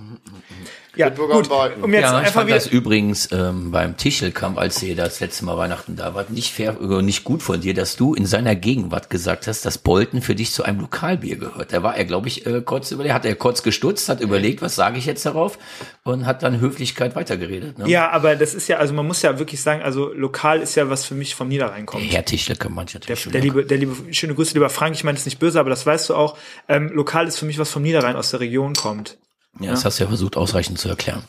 [0.95, 1.49] Ja, gut.
[1.81, 2.57] Um jetzt Ja, ich fand wieder.
[2.57, 6.73] das übrigens ähm, beim Tischelkampf, als ihr das letzte Mal Weihnachten da wart, nicht fair,
[7.01, 10.51] nicht gut von dir, dass du in seiner Gegenwart gesagt hast, dass Bolten für dich
[10.51, 11.71] zu einem Lokalbier gehört.
[11.71, 14.75] Da war er, glaube ich, äh, kurz überlegt, hat er kurz gestutzt, hat überlegt, was
[14.75, 15.57] sage ich jetzt darauf
[16.03, 17.79] und hat dann Höflichkeit weitergeredet.
[17.79, 17.87] Ne?
[17.87, 20.89] Ja, aber das ist ja, also man muss ja wirklich sagen, also lokal ist ja
[20.89, 22.03] was für mich vom Niederrhein kommt.
[22.11, 25.21] Herr Tischelkamp manchmal Der, der liebe, der liebe, schöne Grüße, lieber Frank, ich meine das
[25.21, 26.37] ist nicht böse, aber das weißt du auch.
[26.67, 29.17] Ähm, lokal ist für mich was vom Niederrhein aus der Region kommt.
[29.59, 31.23] Ja, das hast du ja versucht ausreichend zu erklären.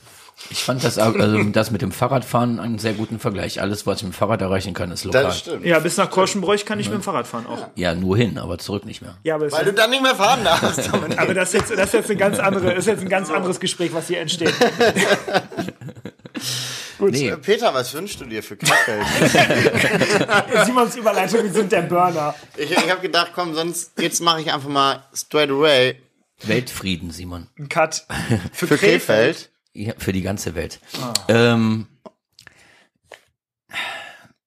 [0.50, 3.60] Ich fand das, also das mit dem Fahrradfahren einen sehr guten Vergleich.
[3.60, 5.24] Alles, was ich mit dem Fahrrad erreichen kann, ist lokal.
[5.24, 5.64] Das stimmt.
[5.64, 7.68] Ja, bis nach Korschenbräuch kann ich mit dem Fahrrad fahren auch.
[7.76, 9.16] Ja, nur hin, aber zurück nicht mehr.
[9.22, 10.90] Ja, aber, Weil du dann nicht mehr fahren darfst.
[11.16, 13.60] Aber das ist jetzt, das ist jetzt eine ganz andere, ist jetzt ein ganz anderes
[13.60, 14.54] Gespräch, was hier entsteht.
[17.10, 19.04] Nee, Peter, was wünschst du dir für Krefeld?
[20.66, 22.34] Simons Überleitungen sind der Burner.
[22.56, 25.96] ich ich habe gedacht, komm, sonst jetzt mache ich einfach mal straight away
[26.44, 27.48] Weltfrieden, Simon.
[27.58, 28.06] Ein Cut.
[28.52, 29.50] Für, für Krefeld.
[29.74, 30.80] Ja, für die ganze Welt.
[31.28, 31.86] Ähm,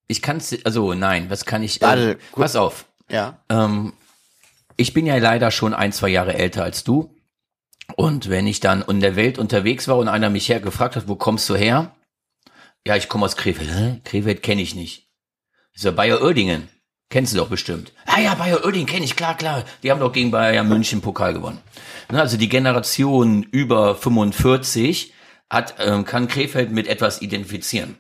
[0.08, 2.86] ich kann es, also nein, was kann ich, äh, pass auf.
[3.10, 3.40] Ja.
[3.50, 3.94] Ähm,
[4.78, 7.16] ich bin ja leider schon ein, zwei Jahre älter als du.
[7.96, 11.08] Und wenn ich dann in der Welt unterwegs war und einer mich her gefragt hat,
[11.08, 11.96] wo kommst du her?
[12.86, 13.72] Ja, ich komme aus Krefeld.
[13.72, 14.02] Hä?
[14.04, 15.10] Krefeld kenne ich nicht.
[15.74, 16.68] Ich so, Bayer Oerdingen.
[17.10, 17.94] Kennst du doch bestimmt.
[18.06, 19.64] Ah ja, Bayer Oerdingen kenne ich, klar, klar.
[19.84, 21.60] Die haben doch gegen Bayern München Pokal gewonnen.
[22.12, 25.14] Ne, Also die Generation über 45
[25.50, 27.98] hat, ähm, kann Krefeld mit etwas identifizieren.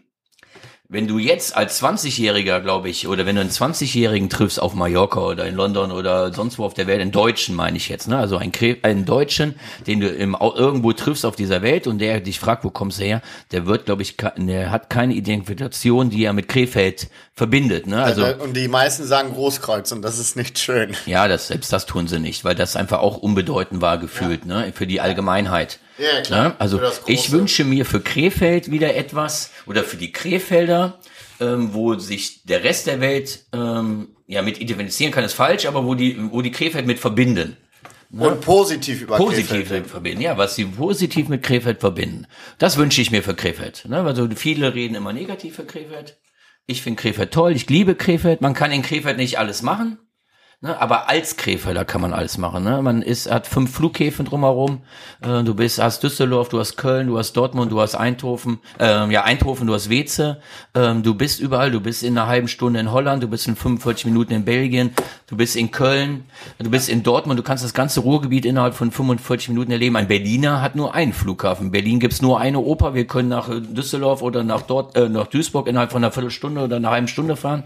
[0.87, 5.19] Wenn du jetzt als 20-Jähriger, glaube ich, oder wenn du einen 20-Jährigen triffst auf Mallorca
[5.19, 8.17] oder in London oder sonst wo auf der Welt, einen Deutschen meine ich jetzt, ne?
[8.17, 9.55] Also einen, Kre- einen Deutschen,
[9.87, 13.03] den du im, irgendwo triffst auf dieser Welt und der dich fragt, wo kommst du
[13.03, 13.21] her,
[13.51, 18.03] der wird, glaube ich, der hat keine Identifikation, die er mit Krefeld verbindet, ne?
[18.03, 20.95] Also und die meisten sagen Großkreuz und das ist nicht schön.
[21.07, 24.71] ja, das selbst das tun sie nicht, weil das einfach auch unbedeutend war gefühlt, ne,
[24.75, 25.79] für die Allgemeinheit.
[25.97, 26.49] Ja, klar.
[26.49, 26.55] Ne?
[26.59, 30.99] Also ich wünsche mir für Krefeld wieder etwas oder für die Krefelder,
[31.39, 35.85] ähm, wo sich der Rest der Welt ähm, ja mit identifizieren kann, ist falsch, aber
[35.85, 37.57] wo die wo die Krefeld mit verbinden.
[38.11, 39.83] Und positiv über Positiv Krefeld.
[39.83, 42.27] mit verbinden, ja, was sie positiv mit Krefeld verbinden.
[42.59, 43.85] Das wünsche ich mir für Krefeld.
[43.87, 44.01] Ne?
[44.01, 46.17] Also viele reden immer negativ für Krefeld.
[46.65, 48.41] Ich finde Krefeld toll, ich liebe Krefeld.
[48.41, 49.99] Man kann in Krefeld nicht alles machen.
[50.65, 52.63] Ne, aber als Krefelder kann man alles machen.
[52.63, 52.81] Ne?
[52.81, 54.81] Man ist, hat fünf Flughäfen drumherum.
[55.21, 59.11] Äh, du bist, hast Düsseldorf, du hast Köln, du hast Dortmund, du hast Eindhoven, ähm,
[59.11, 60.41] ja Eindhoven, du hast Weze.
[60.73, 61.69] Ähm, du bist überall.
[61.69, 64.95] Du bist in einer halben Stunde in Holland, du bist in 45 Minuten in Belgien,
[65.27, 66.25] du bist in Köln,
[66.57, 67.37] du bist in Dortmund.
[67.37, 69.95] Du kannst das ganze Ruhrgebiet innerhalb von 45 Minuten erleben.
[69.95, 71.67] Ein Berliner hat nur einen Flughafen.
[71.67, 72.95] In Berlin gibt's nur eine Oper.
[72.95, 76.63] Wir können nach äh, Düsseldorf oder nach dort, äh, nach Duisburg innerhalb von einer Viertelstunde
[76.63, 77.65] oder einer halben Stunde fahren.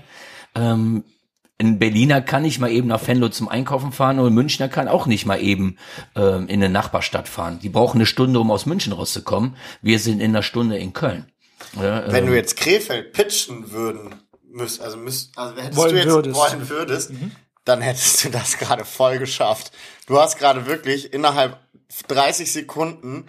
[0.53, 1.05] Ähm,
[1.61, 4.87] ein Berliner kann nicht mal eben nach Venlo zum Einkaufen fahren und ein Münchner kann
[4.87, 5.77] auch nicht mal eben
[6.15, 7.59] ähm, in eine Nachbarstadt fahren.
[7.61, 9.57] Die brauchen eine Stunde, um aus München rauszukommen.
[9.81, 11.29] Wir sind in einer Stunde in Köln.
[11.75, 14.15] Ja, Wenn ähm, du jetzt Krefeld pitchen würden,
[14.49, 16.35] müsst, also müsst, also hättest Wollen du jetzt würdest.
[16.37, 17.11] wollen würdest,
[17.65, 19.71] dann hättest du das gerade voll geschafft.
[20.07, 21.59] Du hast gerade wirklich innerhalb
[22.07, 23.25] 30 Sekunden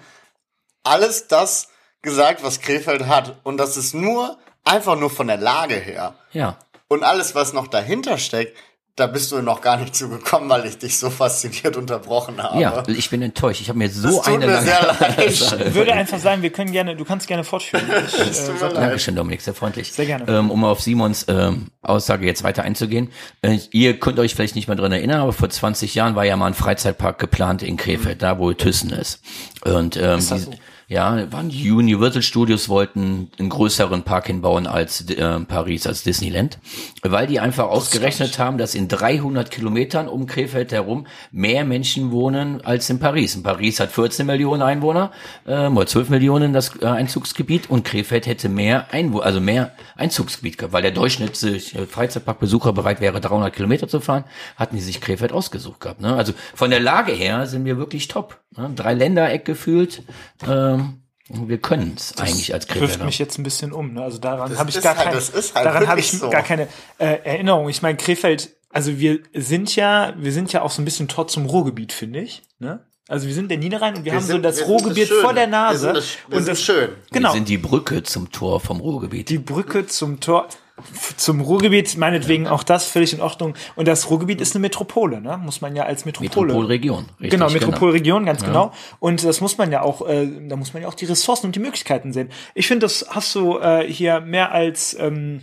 [0.84, 1.68] alles das
[2.00, 3.40] gesagt, was Krefeld hat.
[3.42, 6.14] Und das ist nur, einfach nur von der Lage her.
[6.32, 6.56] ja.
[6.92, 8.56] Und alles, was noch dahinter steckt,
[8.96, 12.60] da bist du noch gar nicht zugekommen, weil ich dich so fasziniert unterbrochen habe.
[12.60, 13.60] Ja, ich bin enttäuscht.
[13.60, 15.24] Ich habe mir so Das eine mir lange sehr leid.
[15.24, 17.84] Ich würde einfach sagen, wir können gerne, du kannst gerne fortführen.
[18.10, 18.74] Ich, äh.
[18.74, 19.92] Dankeschön, Dominik, sehr freundlich.
[19.92, 20.24] Sehr gerne.
[20.26, 23.12] Ähm, um auf Simons ähm, Aussage jetzt weiter einzugehen.
[23.40, 26.36] Äh, ihr könnt euch vielleicht nicht mehr dran erinnern, aber vor 20 Jahren war ja
[26.36, 29.22] mal ein Freizeitpark geplant in Krefeld, da wo Thyssen ist.
[29.64, 30.50] Und ähm, die, so?
[30.90, 36.58] Ja, waren die Universal Studios wollten einen größeren Park hinbauen als äh, Paris, als Disneyland,
[37.02, 42.60] weil die einfach ausgerechnet haben, dass in 300 Kilometern um Krefeld herum mehr Menschen wohnen
[42.64, 43.36] als in Paris.
[43.36, 45.12] In Paris hat 14 Millionen Einwohner,
[45.46, 49.70] oder 12 Millionen das äh, Einzugsgebiet und Krefeld hätte mehr Einwohner, also mehr
[50.00, 54.24] Einzugsgebiet gehabt, weil der durchschnittliche Freizeitparkbesucher bereit wäre, 300 Kilometer zu fahren,
[54.56, 56.00] hatten die sich Krefeld ausgesucht gehabt.
[56.00, 56.14] Ne?
[56.16, 58.40] Also von der Lage her sind wir wirklich top.
[58.56, 58.70] Ne?
[58.74, 60.02] Drei Ländereck gefühlt.
[60.48, 63.04] Ähm, und wir können es eigentlich als trifft Krefelder.
[63.04, 63.92] mich jetzt ein bisschen um.
[63.92, 64.02] Ne?
[64.02, 66.28] Also daran Das habe ich gar halt- keine, das ist halt daran habe ich so.
[66.30, 66.66] gar keine
[66.98, 67.68] äh, Erinnerung.
[67.68, 71.32] Ich meine, Krefeld, also wir sind ja, wir sind ja auch so ein bisschen trotz
[71.34, 72.42] zum Ruhrgebiet, finde ich.
[72.58, 72.84] Ne?
[73.10, 75.20] Also wir sind der Niederrhein und wir, haben so sind- das wir Ruhrgebiet das Schöne.
[75.22, 75.78] vor der Wir Nase.
[75.80, 76.88] sind das- wir und sind das schön.
[77.10, 77.28] Genau.
[77.30, 79.28] Wir sind die Brücke zum Tor vom Ruhrgebiet.
[79.28, 80.46] die Brücke zum Tor,
[81.16, 83.54] zum Ruhrgebiet, meinetwegen auch das völlig in Ordnung.
[83.76, 85.38] Und das Ruhrgebiet ist eine Metropole, ne?
[85.38, 86.46] Muss man ja als Metropole.
[86.48, 87.06] Metropolregion.
[87.20, 88.72] Richtig, genau, Metropolregion, ganz genau.
[88.98, 91.54] Und das muss man ja auch, äh, da muss man ja auch die Ressourcen und
[91.56, 92.30] die Möglichkeiten sehen.
[92.54, 95.42] Ich finde, das hast du äh, hier mehr als ähm,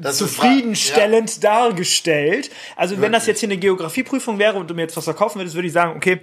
[0.00, 2.50] Das ist zufriedenstellend dargestellt.
[2.76, 5.54] Also wenn das jetzt hier eine Geografieprüfung wäre und du mir jetzt was verkaufen würdest,
[5.54, 6.20] würde ich sagen, okay,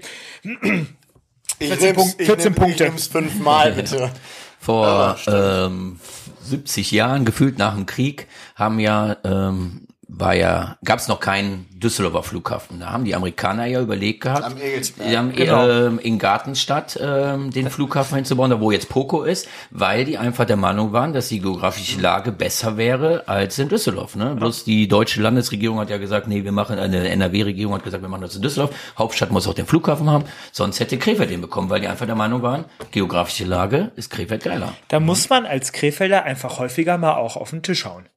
[1.59, 2.83] Ich 14 nehm's- Punkt- ich 14 nehm- Punkte.
[2.85, 4.11] Ich nehm's fünfmal, bitte.
[4.59, 5.99] Vor ähm,
[6.47, 11.67] 70 Jahren, gefühlt nach dem Krieg, haben ja, ähm, war ja, gab es noch keinen
[11.73, 12.79] Düsseldorfer Flughafen.
[12.79, 15.67] Da haben die Amerikaner ja überlegt gehabt, Am die haben Genau.
[15.67, 20.45] ähm, in Gartenstadt ähm, den Flughafen hinzubauen, da wo jetzt Poco ist, weil die einfach
[20.45, 24.15] der Meinung waren, dass die geografische Lage besser wäre als in Düsseldorf.
[24.15, 24.35] Ne?
[24.35, 28.09] Bloß die deutsche Landesregierung hat ja gesagt, nee, wir machen, eine NRW-Regierung hat gesagt, wir
[28.09, 28.73] machen das in Düsseldorf.
[28.97, 32.15] Hauptstadt muss auch den Flughafen haben, sonst hätte Krefeld den bekommen, weil die einfach der
[32.15, 34.73] Meinung waren, geografische Lage ist Krefeld geiler.
[34.87, 38.07] da muss man als Krefelder einfach häufiger mal auch auf den Tisch hauen.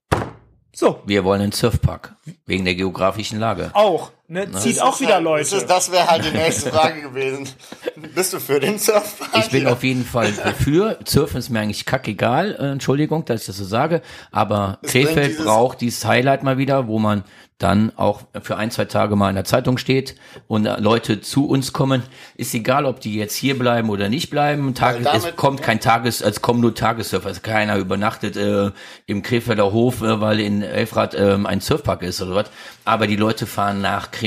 [0.73, 2.15] So, Wir wollen einen Surfpark.
[2.47, 3.71] Wegen der geografischen Lage.
[3.75, 4.11] auch.
[4.31, 4.49] Ne?
[4.53, 5.51] Zieht Das auch wieder halt, Leute.
[5.51, 7.49] Das, das wäre halt die nächste Frage gewesen.
[8.15, 9.31] Bist du für den Surfpark?
[9.45, 10.99] Ich bin auf jeden Fall dafür.
[11.05, 12.55] Surfen ist mir eigentlich kackegal.
[12.59, 14.03] Äh, Entschuldigung, dass ich das so sage.
[14.31, 17.25] Aber Es Krefeld dieses- braucht dieses Highlight mal wieder, wo man
[17.59, 20.15] dann auch für ein, zwei Tage mal in der Zeitung steht
[20.49, 22.03] und Leute zu uns kommen.
[22.37, 24.75] Ist egal, ob die jetzt hier bleiben oder nicht bleiben.
[24.75, 27.29] Tages, Weil es kommt kein Tages, es kommen nur Tagessurfer.
[27.29, 28.71] Also keiner übernachtet äh,
[29.05, 32.47] im Krefelder Hof, äh, weil in Elfrath äh, ein Surfpark ist oder was.
[32.87, 34.20] Aber die Leute fahren nach Krefeld.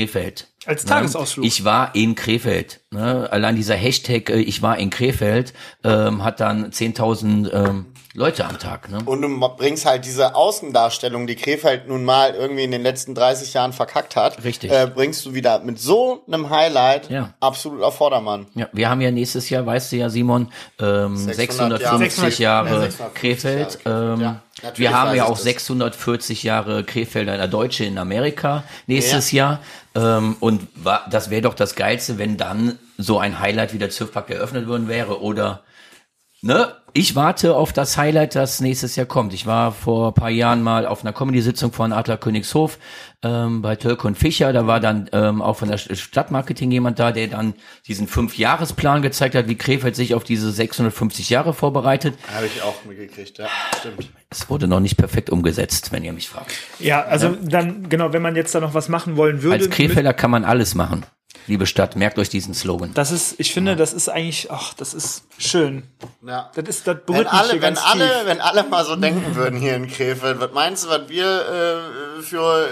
[0.66, 0.90] Als Ne?
[0.90, 1.46] Tagesausflug.
[1.46, 2.80] Ich war in Krefeld.
[2.90, 3.28] Ne?
[3.30, 7.86] Allein dieser Hashtag, äh, ich war in Krefeld, ähm, hat dann 10.000 ähm,
[8.16, 8.88] Leute am Tag.
[8.90, 8.98] Ne?
[9.04, 13.52] Und du bringst halt diese Außendarstellung, die Krefeld nun mal irgendwie in den letzten 30
[13.54, 14.70] Jahren verkackt hat, Richtig.
[14.70, 17.34] Äh, bringst du wieder mit so einem Highlight Ja.
[17.40, 18.46] absolut auf Vordermann.
[18.54, 22.68] Ja, wir haben ja nächstes Jahr, weißt du ja, Simon, ähm, 600 650 Jahre.
[22.68, 23.78] Jahre, Ja, 650 Krefeld.
[23.84, 24.12] Jahre.
[24.14, 25.42] Ähm, Ja, natürlich wir haben ja auch das.
[25.42, 29.58] 640 Jahre Krefelder der Deutsche in Amerika nächstes Jahr.
[29.96, 33.90] Ähm, und wa- das wäre doch das Geilste, wenn dann so ein Highlight wie der
[33.90, 35.62] Zürfpark eröffnet worden wäre oder
[36.44, 36.74] Ne?
[36.96, 39.32] Ich warte auf das Highlight, das nächstes Jahr kommt.
[39.32, 42.78] Ich war vor ein paar Jahren mal auf einer Comedy-Sitzung von Adler Königshof
[43.22, 44.52] ähm, bei Tölke und Fischer.
[44.52, 47.54] Da war dann ähm, auch von der St- Stadtmarketing jemand da, der dann
[47.88, 52.14] diesen Fünf-Jahres-Plan gezeigt hat, wie Krefeld sich auf diese 650 Jahre vorbereitet.
[52.32, 53.46] Habe ich auch mitgekriegt, ja,
[53.80, 54.08] stimmt.
[54.30, 56.52] Es wurde noch nicht perfekt umgesetzt, wenn ihr mich fragt.
[56.78, 59.54] Ja, also dann, genau, wenn man jetzt da noch was machen wollen würde.
[59.64, 61.04] Als Krefelder kann man alles machen.
[61.46, 62.92] Liebe Stadt, merkt euch diesen Slogan.
[62.94, 65.82] Das ist, ich finde, das ist eigentlich, ach, das ist schön.
[66.26, 66.50] Ja.
[66.54, 68.16] Das ist, das Wenn berührt mich alle, hier wenn ganz alle, tief.
[68.26, 71.24] wenn alle mal so denken würden hier in Krefeld, was meinst du, was wir
[72.18, 72.66] äh, für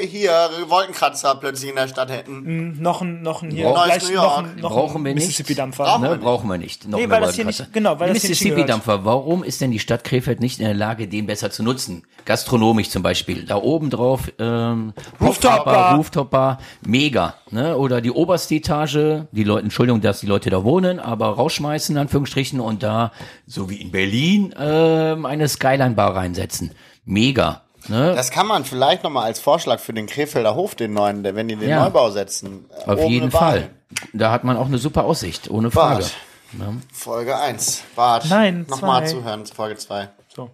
[0.00, 0.32] äh, hier
[0.68, 2.80] Wolkenkratzer plötzlich in der Stadt hätten?
[2.80, 4.38] noch ein, noch ein hier, Brauch- Neues New noch York.
[4.38, 5.24] ein, noch Brauchen wir nicht.
[5.26, 5.84] Mississippi-Dampfer.
[5.84, 6.24] Brauchen wir Ne, nicht.
[6.24, 6.88] brauchen wir nicht.
[6.88, 9.80] Noch Nee, eine weil das hier nicht- genau, weil nicht Mississippi-Dampfer, warum ist denn die
[9.80, 12.04] Stadt Krefeld nicht in der Lage, den besser zu nutzen?
[12.24, 13.44] Gastronomisch zum Beispiel.
[13.44, 15.64] Da oben drauf, ähm, Rooftop Bar.
[15.64, 17.34] Bar, Rooftop Bar, mega.
[17.50, 17.76] Ne?
[17.76, 22.00] Oder die oberste Etage, die Leute, Entschuldigung, dass die Leute da wohnen, aber rausschmeißen, in
[22.00, 23.12] Anführungsstrichen, und da,
[23.46, 26.72] so wie in Berlin, ähm, eine Skyline-Bar reinsetzen.
[27.04, 27.62] Mega.
[27.88, 28.12] Ne?
[28.14, 31.48] Das kann man vielleicht nochmal als Vorschlag für den Krefelder Hof, den neuen, der- wenn
[31.48, 31.84] die den Ja.
[31.84, 32.66] Neubau setzen.
[32.86, 33.70] äh, Auf oben jeden Fall.
[34.12, 36.04] Da hat man auch eine super Aussicht, ohne Frage.
[36.04, 36.72] Bart.
[36.92, 37.82] Folge 1.
[37.96, 38.26] Bart.
[38.28, 40.08] Nein, Nochmal zuhören, Folge 2.
[40.34, 40.50] So.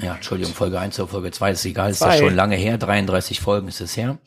[0.00, 2.14] Ja, Entschuldigung, Folge 1 oder Folge 2 ist egal, ist Zwei.
[2.14, 4.18] ja schon lange her, 33 Folgen ist es her.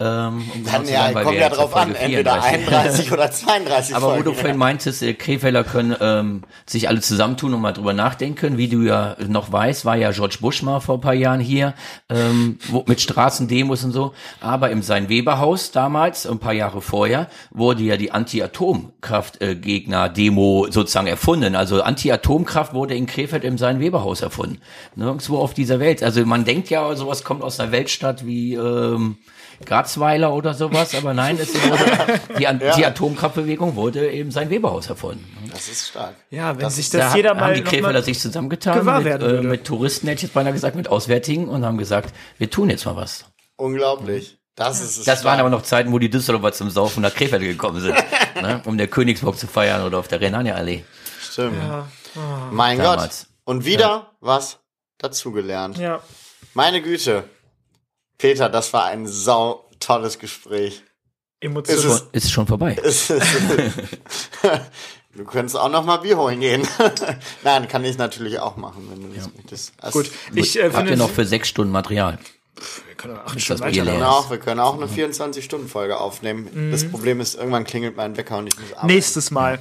[0.00, 3.96] Ähm, um zu ja, sein, kommt ja drauf auf an, entweder 34 31 oder 32
[3.96, 4.24] Aber wo Folgen.
[4.26, 8.58] du vorhin meintest, äh, Krefelder können ähm, sich alle zusammentun und mal drüber nachdenken.
[8.58, 11.74] Wie du ja noch weißt, war ja George Bush mal vor ein paar Jahren hier
[12.08, 14.12] ähm, wo, mit Straßendemos und so.
[14.40, 21.56] Aber im Sein-Weber-Haus damals, ein paar Jahre vorher, wurde ja die Anti-Atomkraft-Gegner-Demo sozusagen erfunden.
[21.56, 24.60] Also Anti-Atomkraft wurde in Krefeld im Sein-Weber-Haus erfunden.
[25.18, 26.02] Nirgendwo auf dieser Welt.
[26.02, 28.54] Also man denkt ja, sowas kommt aus einer Weltstadt wie...
[28.54, 29.18] Ähm,
[29.64, 34.88] Garzweiler oder sowas, aber nein, es wurde, die, An die Atomkraftbewegung wurde eben sein Weberhaus
[34.88, 35.26] erfunden.
[35.50, 36.14] Das ist stark.
[36.30, 39.20] Ja, wenn Das sich das Da jeder haben mal die noch Krefelder sich zusammengetan mit,
[39.20, 42.70] äh, mit Touristen, hätte ich jetzt beinahe gesagt, mit Auswärtigen und haben gesagt, wir tun
[42.70, 43.24] jetzt mal was.
[43.56, 44.38] Unglaublich.
[44.54, 45.04] Das ist es.
[45.04, 47.96] Das waren aber noch Zeiten, wo die Düsseldorfer zum Saufen nach Krefeld gekommen sind,
[48.40, 50.84] ne, um der Königsburg zu feiern oder auf der Renania-Allee.
[51.20, 51.56] Stimmt.
[52.52, 53.26] Mein Damals.
[53.26, 53.28] Gott.
[53.44, 54.60] Und wieder was
[54.98, 55.78] dazugelernt.
[55.78, 56.02] ja,
[56.54, 57.24] Meine Güte.
[58.18, 60.82] Peter, das war ein sau tolles Gespräch.
[61.40, 61.78] Emotionen.
[61.78, 62.74] Ist es- Ist schon vorbei.
[62.82, 63.12] Ist-
[65.14, 66.66] du könntest auch noch mal Bier holen gehen.
[67.44, 69.72] Nein, kann ich natürlich auch machen, wenn du das möchtest.
[69.80, 72.18] Also, Gut, ich äh, Habt ihr noch für sechs Stunden Material?
[72.88, 73.72] wir können noch acht Stunden das?
[73.72, 76.70] Wir können auch, wir können auch eine 24-Stunden-Folge aufnehmen.
[76.72, 78.86] Das Problem ist, irgendwann klingelt mein Wecker und ich muss arbeiten.
[78.88, 79.60] Nächstes Mal.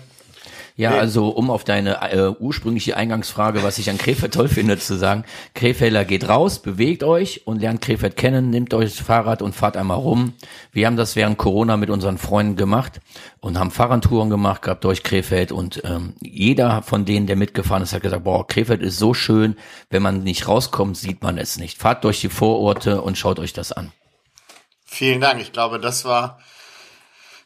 [0.80, 1.00] Ja, Nee.
[1.00, 5.26] also um auf deine äh, ursprüngliche Eingangsfrage, was ich an Krefeld toll finde, zu sagen,
[5.56, 9.76] Krefelder geht raus, bewegt euch und lernt Krefeld kennen, nehmt euch das Fahrrad und fahrt
[9.76, 10.34] einmal rum.
[10.72, 13.02] Wir haben das während Corona mit unseren Freunden gemacht
[13.40, 17.94] und haben Fahrradtouren gemacht gehabt durch Krefeld und ähm, jeder von denen, der mitgefahren ist,
[17.94, 19.56] hat gesagt, boah, Krefeld ist so schön,
[19.90, 21.80] wenn man nicht rauskommt, sieht man es nicht.
[21.80, 23.92] Fahrt durch die Vororte und schaut euch das an.
[24.86, 25.42] Vielen Dank.
[25.42, 26.38] Ich glaube, das war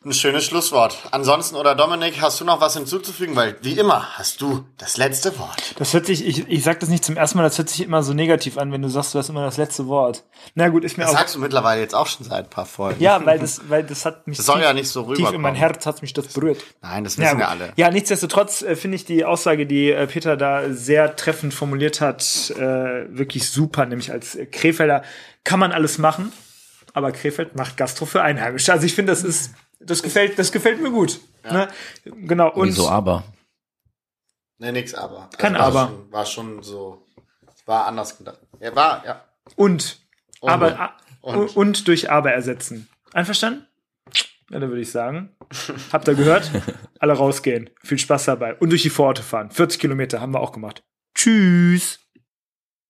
[0.04, 0.97] ein schönes Schlusswort.
[1.12, 3.36] Ansonsten, oder Dominik, hast du noch was hinzuzufügen?
[3.36, 5.76] Weil, wie immer, hast du das letzte Wort.
[5.78, 8.02] Das hört sich, ich, ich sag das nicht zum ersten Mal, das hört sich immer
[8.02, 10.24] so negativ an, wenn du sagst, du hast immer das letzte Wort.
[10.56, 11.20] Na gut, ist mir Das auch.
[11.20, 12.99] sagst du mittlerweile jetzt auch schon seit ein paar Folgen.
[12.99, 15.41] Ja, weil das, weil das hat mich Das soll tief, ja nicht so tief in
[15.41, 16.64] mein Herz hat mich das berührt.
[16.82, 17.72] Nein, das wissen ja, alle.
[17.76, 22.52] ja, nichtsdestotrotz äh, finde ich die Aussage, die äh, Peter da sehr treffend formuliert hat,
[22.58, 22.60] äh,
[23.16, 23.86] wirklich super.
[23.86, 25.04] Nämlich als Krefelder
[25.43, 26.32] kann man alles machen,
[26.93, 28.74] aber Krefeld macht Gastro für Einheimische.
[28.74, 29.52] Also ich finde, das ist,
[29.84, 31.19] das gefällt, das gefällt mir gut.
[31.43, 31.67] Ne?
[32.05, 32.51] Genau.
[32.53, 33.23] Und Wieso aber?
[34.59, 35.29] Nee, nix aber.
[35.38, 35.88] Kein war Aber.
[35.88, 37.07] Schon, war schon so,
[37.65, 38.39] war anders gedacht.
[38.59, 39.25] Er war, ja.
[39.55, 39.99] und,
[40.41, 41.55] aber a- Und.
[41.55, 41.88] und.
[41.88, 42.88] durch aber ersetzen.
[43.13, 43.65] Einverstanden?
[44.51, 45.36] Ja, dann würde ich sagen,
[45.93, 46.51] habt ihr gehört?
[46.99, 47.69] Alle rausgehen.
[47.84, 48.53] Viel Spaß dabei.
[48.55, 49.49] Und durch die Vororte fahren.
[49.49, 50.84] 40 Kilometer haben wir auch gemacht.
[51.15, 52.01] Tschüss.